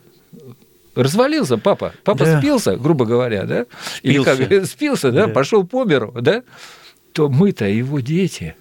[0.95, 1.93] развалился папа.
[2.03, 2.39] Папа да.
[2.39, 3.65] спился, грубо говоря, да?
[3.97, 4.33] Спился.
[4.33, 5.33] Или как спился, да, да.
[5.33, 6.43] пошел по миру, да?
[7.11, 8.55] То мы-то его дети.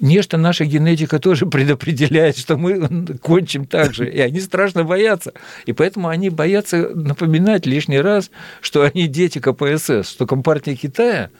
[0.00, 4.10] Нечто наша генетика тоже предопределяет, что мы кончим так же.
[4.10, 5.32] И они страшно боятся.
[5.66, 8.30] И поэтому они боятся напоминать лишний раз,
[8.60, 11.30] что они дети КПСС, что Компартия Китая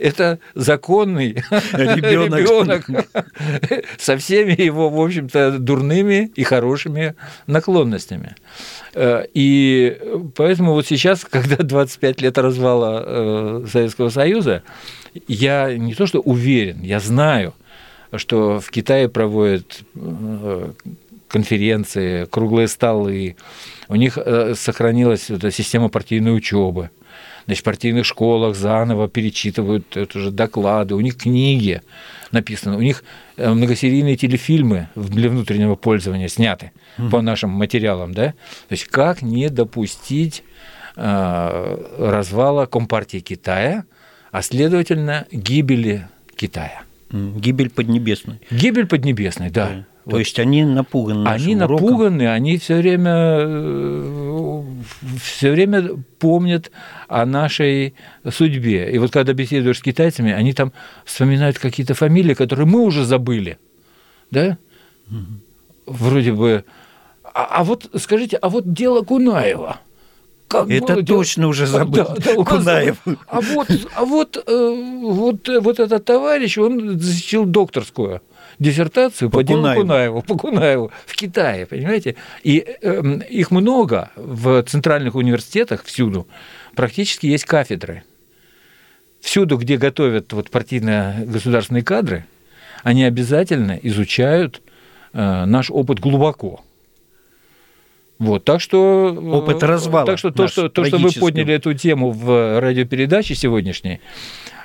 [0.00, 1.32] это законный
[1.72, 2.86] ребенок
[3.98, 7.14] со всеми его, в общем-то, дурными и хорошими
[7.46, 8.34] наклонностями.
[8.94, 9.98] Э, и
[10.34, 14.62] поэтому вот сейчас, когда 25 лет развала э, Советского Союза,
[15.28, 17.54] я не то что уверен, я знаю,
[18.14, 20.72] что в Китае проводят э,
[21.28, 23.36] конференции, круглые столы,
[23.88, 24.18] у них
[24.54, 26.90] сохранилась эта система партийной учебы
[27.46, 31.82] значит, в партийных школах заново перечитывают это же доклады, у них книги
[32.32, 33.04] написаны, у них
[33.36, 38.32] э, многосерийные телефильмы для внутреннего пользования сняты mm по нашим материалам, да?
[38.68, 40.44] То есть как не допустить
[40.96, 43.84] э, развала Компартии Китая,
[44.30, 46.82] а следовательно гибели Китая.
[47.10, 48.40] Гибель Поднебесной.
[48.50, 49.66] Гибель Поднебесной, да.
[49.68, 49.86] да.
[50.04, 50.18] То вот.
[50.18, 51.28] есть они напуганы.
[51.28, 51.76] Они уроком.
[51.76, 54.64] напуганы, они все время, э,
[55.22, 56.70] все время помнят
[57.06, 57.94] о нашей
[58.28, 58.90] судьбе.
[58.90, 60.72] И вот когда беседуешь с китайцами, они там
[61.04, 63.58] вспоминают какие-то фамилии, которые мы уже забыли.
[64.30, 64.56] Да?
[65.10, 65.18] Угу.
[65.86, 66.64] Вроде бы.
[67.22, 69.80] А, а вот скажите, а вот дело Кунаева.
[70.48, 72.96] Как это было, точно уже забыл да, да, Кунаев.
[73.28, 78.22] А вот, а вот, э, вот, вот этот товарищ, он защитил докторскую
[78.60, 82.14] диссертацию по, по делу Кунаеву, по Кунаеву в Китае, понимаете?
[82.44, 86.28] И э, их много в центральных университетах всюду.
[86.76, 88.04] Практически есть кафедры.
[89.20, 92.26] Всюду, где готовят вот партийно-государственные кадры,
[92.84, 94.62] они обязательно изучают
[95.12, 96.62] э, наш опыт глубоко.
[98.18, 100.04] Вот, так что э, опыт развала.
[100.04, 104.00] Так что то, что то, что вы подняли эту тему в радиопередаче сегодняшней,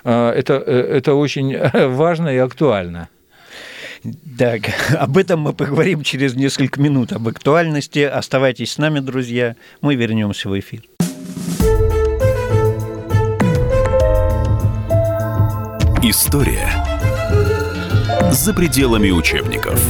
[0.04, 3.08] э, это э, это очень важно и актуально.
[4.38, 8.00] Так, об этом мы поговорим через несколько минут, об актуальности.
[8.00, 9.56] Оставайтесь с нами, друзья.
[9.82, 10.84] Мы вернемся в эфир.
[16.04, 16.70] История
[18.32, 19.82] за пределами учебников.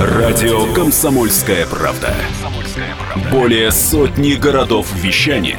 [0.00, 2.14] Радио «Комсомольская правда».
[3.30, 5.58] Более сотни городов вещания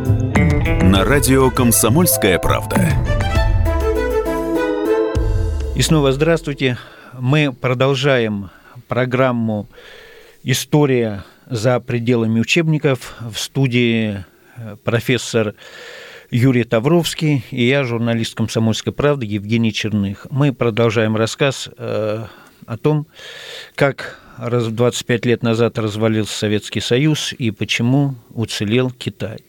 [0.83, 2.75] На радио «Комсомольская правда».
[5.75, 6.79] И снова здравствуйте.
[7.13, 8.49] Мы продолжаем
[8.87, 9.67] программу
[10.43, 14.25] «История за пределами учебников» в студии
[14.57, 15.53] э, профессор
[16.31, 20.25] Юрий Тавровский и я, журналист «Комсомольской правды» Евгений Черных.
[20.31, 22.25] Мы продолжаем рассказ э,
[22.65, 23.05] о том,
[23.75, 29.41] как раз 25 лет назад развалился Советский Союз и почему уцелел Китай.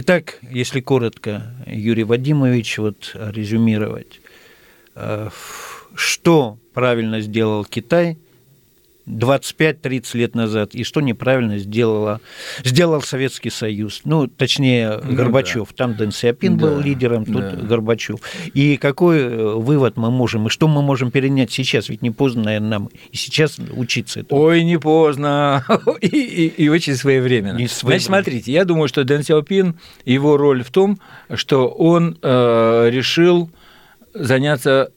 [0.00, 4.20] Итак, если коротко, Юрий Вадимович, вот резюмировать,
[4.94, 5.28] э,
[5.96, 8.16] что правильно сделал Китай–
[9.08, 12.20] 25-30 лет назад, и что неправильно сделала,
[12.64, 14.02] сделал Советский Союз.
[14.04, 15.68] Ну, точнее, ну, Горбачев.
[15.70, 15.74] Да.
[15.76, 16.66] Там Дэн Сиапин да.
[16.66, 17.56] был лидером, тут да.
[17.56, 18.20] Горбачев.
[18.54, 21.88] И какой э, вывод мы можем, и что мы можем перенять сейчас?
[21.88, 24.40] Ведь не поздно, наверное, нам и сейчас учиться этому.
[24.40, 25.64] Ой, не поздно,
[26.00, 27.56] и, и, и очень своевременно.
[27.56, 27.88] Не своевременно.
[27.88, 30.98] Значит, смотрите, я думаю, что Дэн Сиапин, его роль в том,
[31.34, 33.50] что он э, решил
[34.14, 34.90] заняться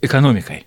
[0.00, 0.66] экономикой.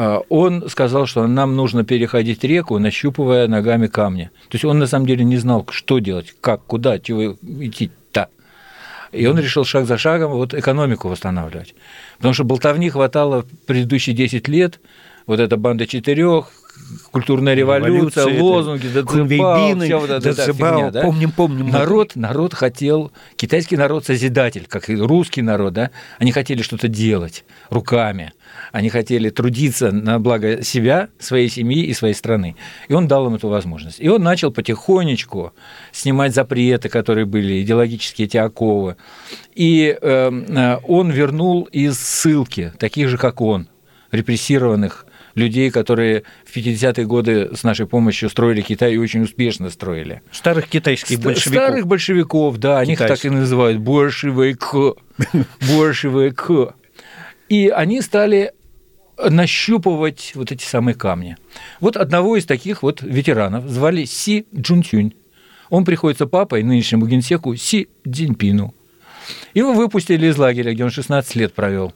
[0.00, 4.30] А, он сказал, что нам нужно переходить реку, нащупывая ногами камни.
[4.48, 8.28] То есть он на самом деле не знал, что делать, как, куда, чего идти-то.
[9.10, 11.74] И он решил шаг за шагом вот экономику восстанавливать.
[12.18, 14.78] Потому что болтовни хватало в предыдущие 10 лет,
[15.26, 16.52] вот эта банда четырех,
[17.10, 21.02] культурная революция, революция лозунги, дацибал, вся вот эта фигня, да?
[21.02, 21.70] Помним, помним.
[21.70, 27.44] Народ, народ хотел, китайский народ созидатель, как и русский народ, да, они хотели что-то делать
[27.70, 28.32] руками,
[28.72, 32.56] они хотели трудиться на благо себя, своей семьи и своей страны.
[32.88, 34.00] И он дал им эту возможность.
[34.00, 35.52] И он начал потихонечку
[35.92, 38.96] снимать запреты, которые были, идеологические эти оковы.
[39.54, 43.68] И эм, э, он вернул из ссылки таких же, как он,
[44.10, 45.06] репрессированных
[45.38, 50.20] людей, которые в 50-е годы с нашей помощью строили Китай и очень успешно строили.
[50.32, 51.64] Старых китайских большевиков.
[51.64, 54.72] Старых большевиков, да, они их так и называют, большевик,
[55.60, 56.50] большевик.
[57.48, 58.52] И они стали
[59.18, 61.36] нащупывать вот эти самые камни.
[61.80, 65.14] Вот одного из таких вот ветеранов звали Си Джунтюнь.
[65.70, 68.74] Он приходится папой нынешнему генсеку Си Цзиньпину.
[69.54, 71.92] Его выпустили из лагеря, где он 16 лет провел.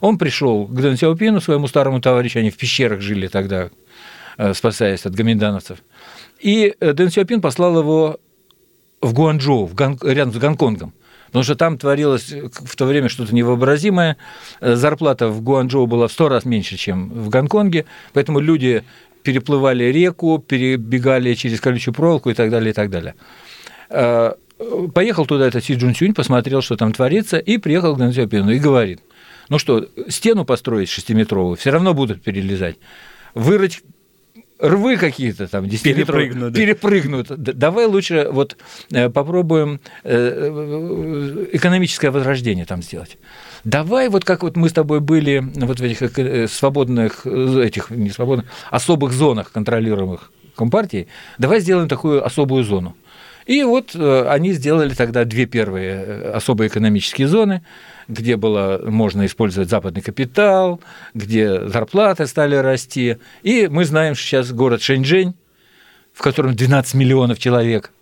[0.00, 3.70] Он пришел к Дэн Сяопину, своему старому товарищу, они в пещерах жили тогда,
[4.36, 5.78] э, спасаясь от гоминдановцев.
[6.40, 8.20] И э, Дэн Сяопин послал его
[9.00, 9.98] в Гуанчжоу, в Гон...
[10.02, 10.92] рядом с Гонконгом.
[11.26, 14.16] Потому что там творилось в то время что-то невообразимое.
[14.60, 18.84] Э, зарплата в Гуанчжоу была в сто раз меньше, чем в Гонконге, поэтому люди
[19.22, 23.14] переплывали реку, перебегали через колючую проволоку и так далее, и так далее.
[24.94, 28.50] Поехал туда этот Си Джун Сюнь, посмотрел, что там творится, и приехал к Дэн Сяопину
[28.50, 29.00] и говорит,
[29.48, 32.76] ну что, стену построить шестиметровую, все равно будут перелезать.
[33.34, 33.82] Вырыть
[34.58, 36.58] рвы какие-то там, перепрыгнут, да.
[36.58, 37.28] перепрыгнут.
[37.28, 38.56] Давай лучше вот
[38.90, 43.18] э, попробуем э, э, экономическое возрождение там сделать.
[43.64, 48.46] Давай вот как вот мы с тобой были вот в этих свободных, этих не свободных,
[48.70, 51.06] особых зонах, контролируемых Компартией,
[51.38, 52.96] давай сделаем такую особую зону.
[53.46, 57.62] И вот они сделали тогда две первые особые экономические зоны
[58.08, 60.80] где было можно использовать западный капитал,
[61.14, 63.18] где зарплаты стали расти.
[63.42, 65.34] И мы знаем, что сейчас город Шэньчжэнь,
[66.14, 67.92] в котором 12 миллионов человек,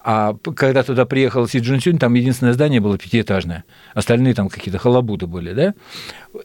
[0.00, 5.26] а когда туда приехал Си Джунсюнь, там единственное здание было пятиэтажное, остальные там какие-то халабуды
[5.26, 5.74] были, да?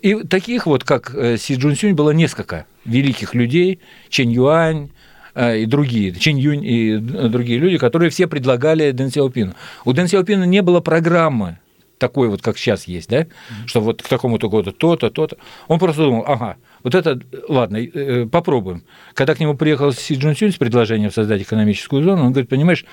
[0.02, 3.80] И таких вот, как э, Си Джунсюнь, было несколько великих людей,
[4.10, 4.90] Чэнь Юань,
[5.36, 9.54] э, и другие, Чэнь Юнь и другие люди, которые все предлагали Дэн Сяопину.
[9.86, 11.60] У Дэн Сяопина не было программы
[12.04, 13.28] такой вот, как сейчас есть, да, mm-hmm.
[13.66, 15.38] что вот к такому-то году то-то, то-то.
[15.70, 18.84] Он просто думал, ага, вот это, ладно, э, попробуем.
[19.14, 22.84] Когда к нему приехал Си Джун Сюнь с предложением создать экономическую зону, он говорит, понимаешь,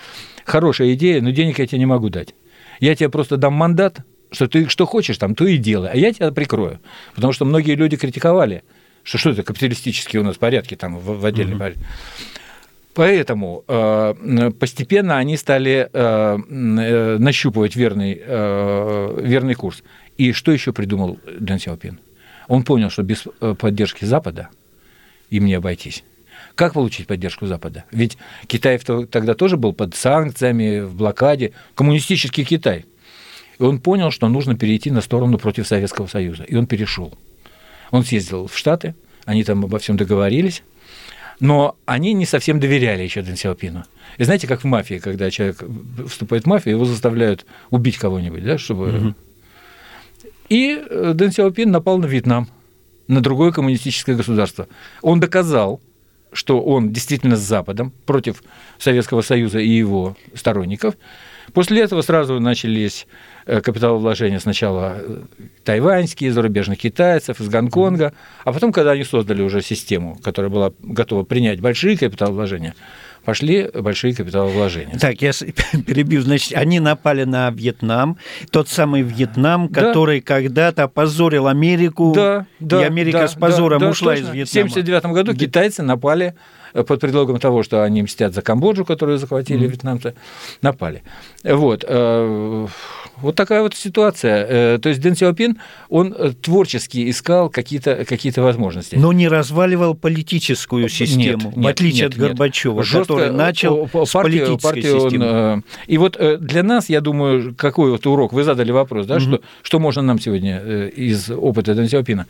[0.44, 2.36] хорошая идея, но денег я тебе не могу дать.
[2.78, 3.98] Я тебе просто дам мандат,
[4.30, 6.78] что ты что хочешь там, то и делай, а я тебя прикрою.
[7.16, 8.62] Потому что многие люди критиковали,
[9.02, 11.58] что что это капиталистические у нас порядки там в, в отдельном mm-hmm.
[11.58, 11.84] порядке.
[12.94, 19.82] Поэтому э, постепенно они стали э, э, нащупывать верный, верный курс.
[20.18, 22.00] И что еще придумал Дэн Сяопин?
[22.48, 23.26] Он понял, что без
[23.58, 24.48] поддержки Запада
[25.30, 26.04] им не обойтись.
[26.56, 27.84] Как получить поддержку Запада?
[27.92, 28.18] Ведь
[28.48, 32.86] Китай тогда тоже был под санкциями, в блокаде, коммунистический Китай.
[33.58, 36.42] И он понял, что нужно перейти на сторону против Советского Союза.
[36.42, 37.16] И он перешел.
[37.92, 40.62] Он съездил в Штаты, они там обо всем договорились,
[41.40, 43.84] но они не совсем доверяли еще Дэн Сяопину.
[44.18, 45.62] И знаете, как в мафии, когда человек
[46.06, 48.88] вступает в мафию, его заставляют убить кого-нибудь, да, чтобы...
[48.88, 49.14] Угу.
[50.50, 52.48] И э, Дэн Сяопин напал на Вьетнам,
[53.08, 54.68] на другое коммунистическое государство.
[55.00, 55.80] Он доказал,
[56.32, 58.42] что он действительно с Западом против
[58.78, 60.94] Советского Союза и его сторонников.
[61.52, 63.06] После этого сразу начались
[63.58, 65.22] капиталовложения сначала э,
[65.64, 68.12] тайваньские, зарубежных китайцев из Гонконга,
[68.44, 72.74] а потом, когда они создали уже систему, которая была готова принять большие капиталовложения,
[73.24, 74.98] пошли большие капиталовложения.
[74.98, 75.32] Так, я
[75.86, 76.22] перебью.
[76.22, 78.16] Значит, они напали на Вьетнам,
[78.50, 80.26] тот самый Вьетнам, который да.
[80.26, 84.26] когда-то опозорил Америку, да, да, и Америка да, с позором да, ушла точно.
[84.26, 84.68] из Вьетнама.
[84.68, 89.18] В 1979 году китайцы напали э, под предлогом того, что они мстят за Камбоджу, которую
[89.18, 89.70] захватили mm-hmm.
[89.70, 90.14] вьетнамцы,
[90.62, 91.02] напали.
[91.44, 91.84] Вот.
[91.86, 92.66] Э,
[93.22, 94.46] вот такая вот ситуация.
[94.48, 95.58] Э, то есть Дэн Сяопин,
[95.88, 98.96] он э, творчески искал какие-то какие возможности.
[98.96, 104.06] Но не разваливал политическую систему, нет, в отличие нет, от Горбачева, Жестко который начал партию,
[104.06, 105.26] с политической партию системы.
[105.26, 109.16] Он, э, и вот для нас, я думаю, какой вот урок, вы задали вопрос, да,
[109.16, 109.20] угу.
[109.20, 112.26] что, что можно нам сегодня из опыта Дэн Сяопина?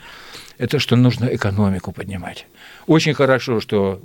[0.61, 2.47] Это что нужно экономику поднимать.
[2.87, 3.99] Очень хорошо, что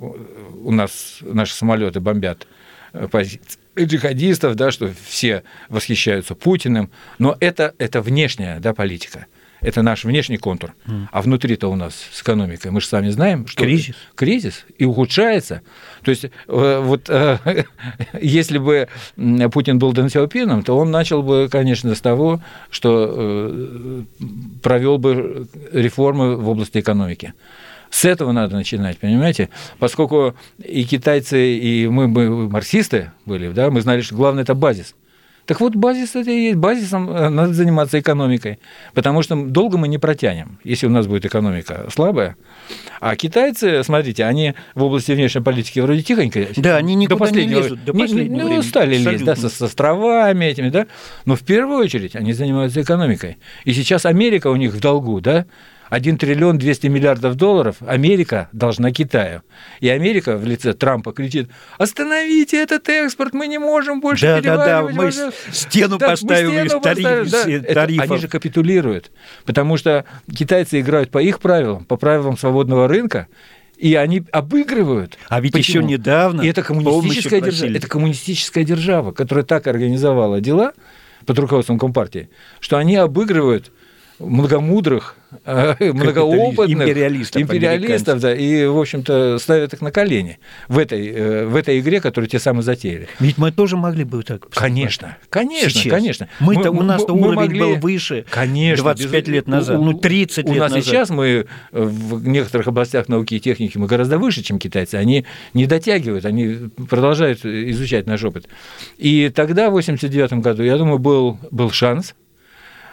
[0.64, 2.46] у нас наши самолеты бомбят
[3.10, 9.26] позиции джихадистов, да, что все восхищаются Путиным, но это, это внешняя да, политика.
[9.66, 10.74] Это наш внешний контур.
[11.10, 15.62] А внутри-то у нас с экономикой, мы же сами знаем, что кризис, кризис и ухудшается.
[16.04, 17.64] То есть э, вот э,
[18.22, 18.86] если бы
[19.52, 22.40] Путин был Дэн Сяопином, то он начал бы, конечно, с того,
[22.70, 24.02] что э,
[24.62, 27.34] провел бы реформы в области экономики.
[27.90, 29.48] С этого надо начинать, понимаете?
[29.80, 34.94] Поскольку и китайцы, и мы, мы марксисты были, да, мы знали, что главное– это базис.
[35.46, 36.56] Так вот, базис это и есть.
[36.56, 38.58] Базисом э, надо заниматься экономикой,
[38.94, 42.36] потому что долго мы не протянем, если у нас будет экономика слабая.
[43.00, 46.48] А китайцы, смотрите, они в области внешней политики вроде тихонько.
[46.56, 47.84] Да, они никуда до не лезут.
[47.84, 48.62] До последнего не, ну, времени.
[48.62, 50.86] стали лезть да, со, с островами этими, да.
[51.24, 53.38] Но в первую очередь они занимаются экономикой.
[53.64, 55.46] И сейчас Америка у них в долгу, да.
[55.90, 59.42] 1 триллион 200 миллиардов долларов Америка должна Китаю.
[59.80, 64.94] И Америка в лице Трампа кричит, остановите этот экспорт, мы не можем больше да, переваривать.
[64.94, 67.44] Да, да, мы стену да, поставим из тариф, да.
[67.44, 68.04] тарифов.
[68.04, 69.10] Это, они же капитулируют,
[69.44, 73.28] потому что китайцы играют по их правилам, по правилам свободного рынка,
[73.76, 75.18] и они обыгрывают.
[75.28, 75.84] А ведь Почему?
[75.84, 80.72] еще недавно и это коммунистическая, держава, это коммунистическая держава, которая так организовала дела
[81.26, 82.30] под руководством Компартии,
[82.60, 83.70] что они обыгрывают
[84.18, 85.14] многомудрых,
[85.44, 90.38] э, многоопытных империалистов, империалистов да, и, в общем-то, ставят их на колени
[90.68, 93.08] в этой, э, в этой игре, которую те самые затеяли.
[93.20, 94.48] Ведь мы тоже могли бы так.
[94.50, 95.92] Конечно, конечно, Сейчас.
[95.92, 96.28] конечно.
[96.40, 97.60] Мы-то, мы, у нас-то мы, уровень могли...
[97.60, 99.32] был выше конечно, 25 без...
[99.32, 100.72] лет назад, ну, 30 у лет назад.
[100.72, 104.94] У нас сейчас мы в некоторых областях науки и техники мы гораздо выше, чем китайцы.
[104.94, 108.48] Они не дотягивают, они продолжают изучать наш опыт.
[108.98, 112.14] И тогда, в 1989 году, я думаю, был, был шанс–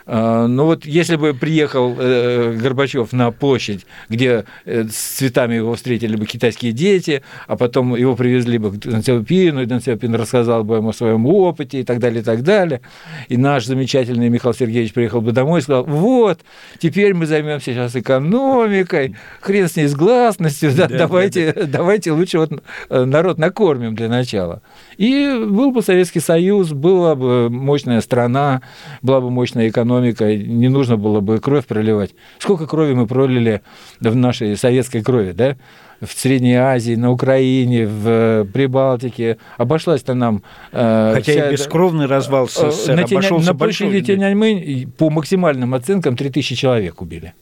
[0.05, 6.15] ну вот если бы приехал э, Горбачев на площадь, где э, с цветами его встретили
[6.15, 10.89] бы китайские дети, а потом его привезли бы к Дэн и Дэн рассказал бы ему
[10.89, 12.81] о своем опыте и так далее, и так далее,
[13.29, 16.39] и наш замечательный Михаил Сергеевич приехал бы домой и сказал, вот,
[16.79, 21.67] теперь мы займемся сейчас экономикой, хрен с ней с гласностью, да, да, давайте, да, да.
[21.67, 22.51] давайте лучше вот
[22.89, 24.61] э, народ накормим для начала.
[24.97, 28.61] И был бы Советский Союз, была бы мощная страна,
[29.01, 32.15] была бы мощная экономика, экономика, не нужно было бы кровь проливать.
[32.39, 33.61] Сколько крови мы пролили
[33.99, 35.55] в нашей советской крови, да?
[36.01, 39.37] в Средней Азии, на Украине, в Прибалтике.
[39.57, 40.43] Обошлась-то нам...
[40.73, 44.01] Э, Хотя вся, и бескровный развал СССР на, обошелся на большой...
[44.01, 47.33] Тяньаньмэнь по максимальным оценкам 3000 человек убили.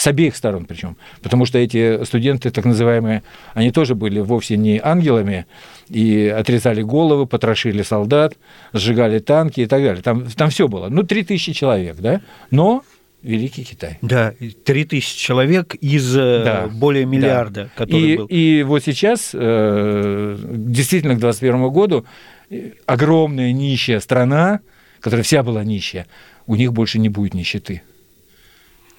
[0.00, 0.96] С обеих сторон причем.
[1.20, 3.22] Потому что эти студенты, так называемые,
[3.52, 5.44] они тоже были вовсе не ангелами
[5.90, 8.32] и отрезали головы, потрошили солдат,
[8.72, 10.02] сжигали танки и так далее.
[10.02, 10.88] Там, там все было.
[10.88, 12.22] Ну, 3000 человек, да?
[12.50, 12.82] Но
[13.22, 13.98] Великий Китай.
[14.00, 14.32] Да,
[14.64, 17.70] 3000 человек из э, да, более миллиарда, да.
[17.76, 18.26] который и, был.
[18.30, 22.06] И вот сейчас, э, действительно, к 2021 году
[22.48, 24.60] э, огромная нищая страна,
[25.00, 26.06] которая вся была нищая,
[26.46, 27.82] у них больше не будет нищеты.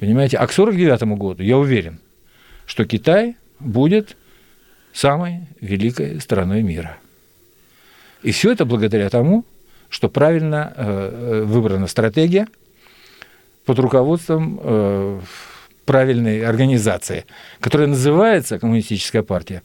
[0.02, 0.38] Понимаете?
[0.38, 2.00] А к 1949 году я уверен,
[2.66, 4.18] что Китай будет
[4.94, 6.98] самой великой страной мира.
[8.24, 9.46] И все это благодаря тому,
[9.90, 12.48] что правильно э, выбрана стратегия
[13.66, 15.20] под руководством э,
[15.86, 17.26] правильной организации,
[17.60, 19.62] которая называется Коммунистическая партия.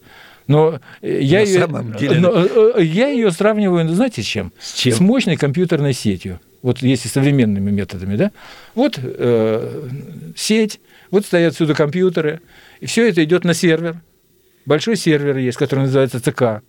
[0.49, 1.67] Но я, ее,
[1.99, 2.21] деле...
[2.21, 4.53] но я ее сравниваю, знаете, с чем?
[4.61, 4.93] С, чем?
[4.93, 6.41] с мощной компьютерной сетью.
[6.63, 8.33] Вот если современными методами, да?
[8.75, 9.89] Вот э,
[10.37, 10.81] сеть,
[11.11, 12.41] вот стоят сюда компьютеры,
[12.81, 14.01] и все это идет на сервер.
[14.65, 16.63] Большой сервер есть, который называется ЦК.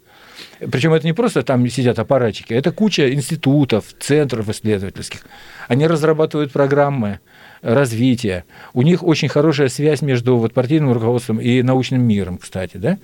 [0.60, 5.22] Причем это не просто там сидят аппаратчики, это куча институтов, центров исследовательских.
[5.68, 7.20] Они разрабатывают программы
[7.62, 8.46] развития.
[8.74, 12.78] У них очень хорошая связь между вот партийным руководством и научным миром, кстати.
[12.78, 12.98] Да?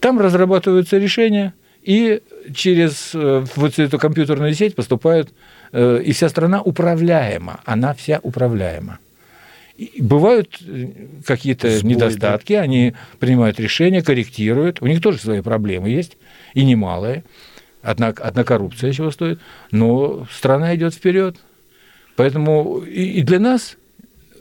[0.00, 2.22] Там разрабатываются решения, и
[2.54, 5.30] через э, вот эту компьютерную сеть поступают,
[5.72, 8.98] э, и вся страна управляема, она вся управляема.
[9.98, 10.88] Бывают э,
[11.24, 14.82] какие-то недостатки, они принимают решения, корректируют.
[14.82, 16.16] У них тоже свои проблемы есть,
[16.54, 17.24] и немалые.
[17.80, 19.40] Одна, одна коррупция чего стоит.
[19.70, 21.36] Но страна идет вперед.
[22.16, 23.76] Поэтому и для нас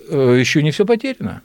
[0.10, 1.44] еще не все потеряно.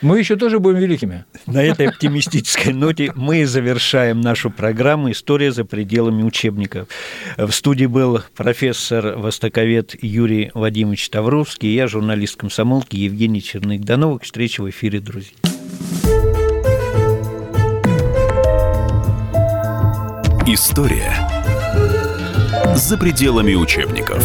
[0.00, 1.24] Мы еще тоже будем великими.
[1.46, 6.88] На этой оптимистической ноте мы завершаем нашу программу «История за пределами учебников».
[7.36, 13.80] В студии был профессор-востоковед Юрий Вадимович Тавровский, я журналист комсомолки Евгений Черных.
[13.80, 15.32] До новых встреч в эфире, друзья.
[20.46, 21.12] История
[22.76, 24.24] за пределами учебников.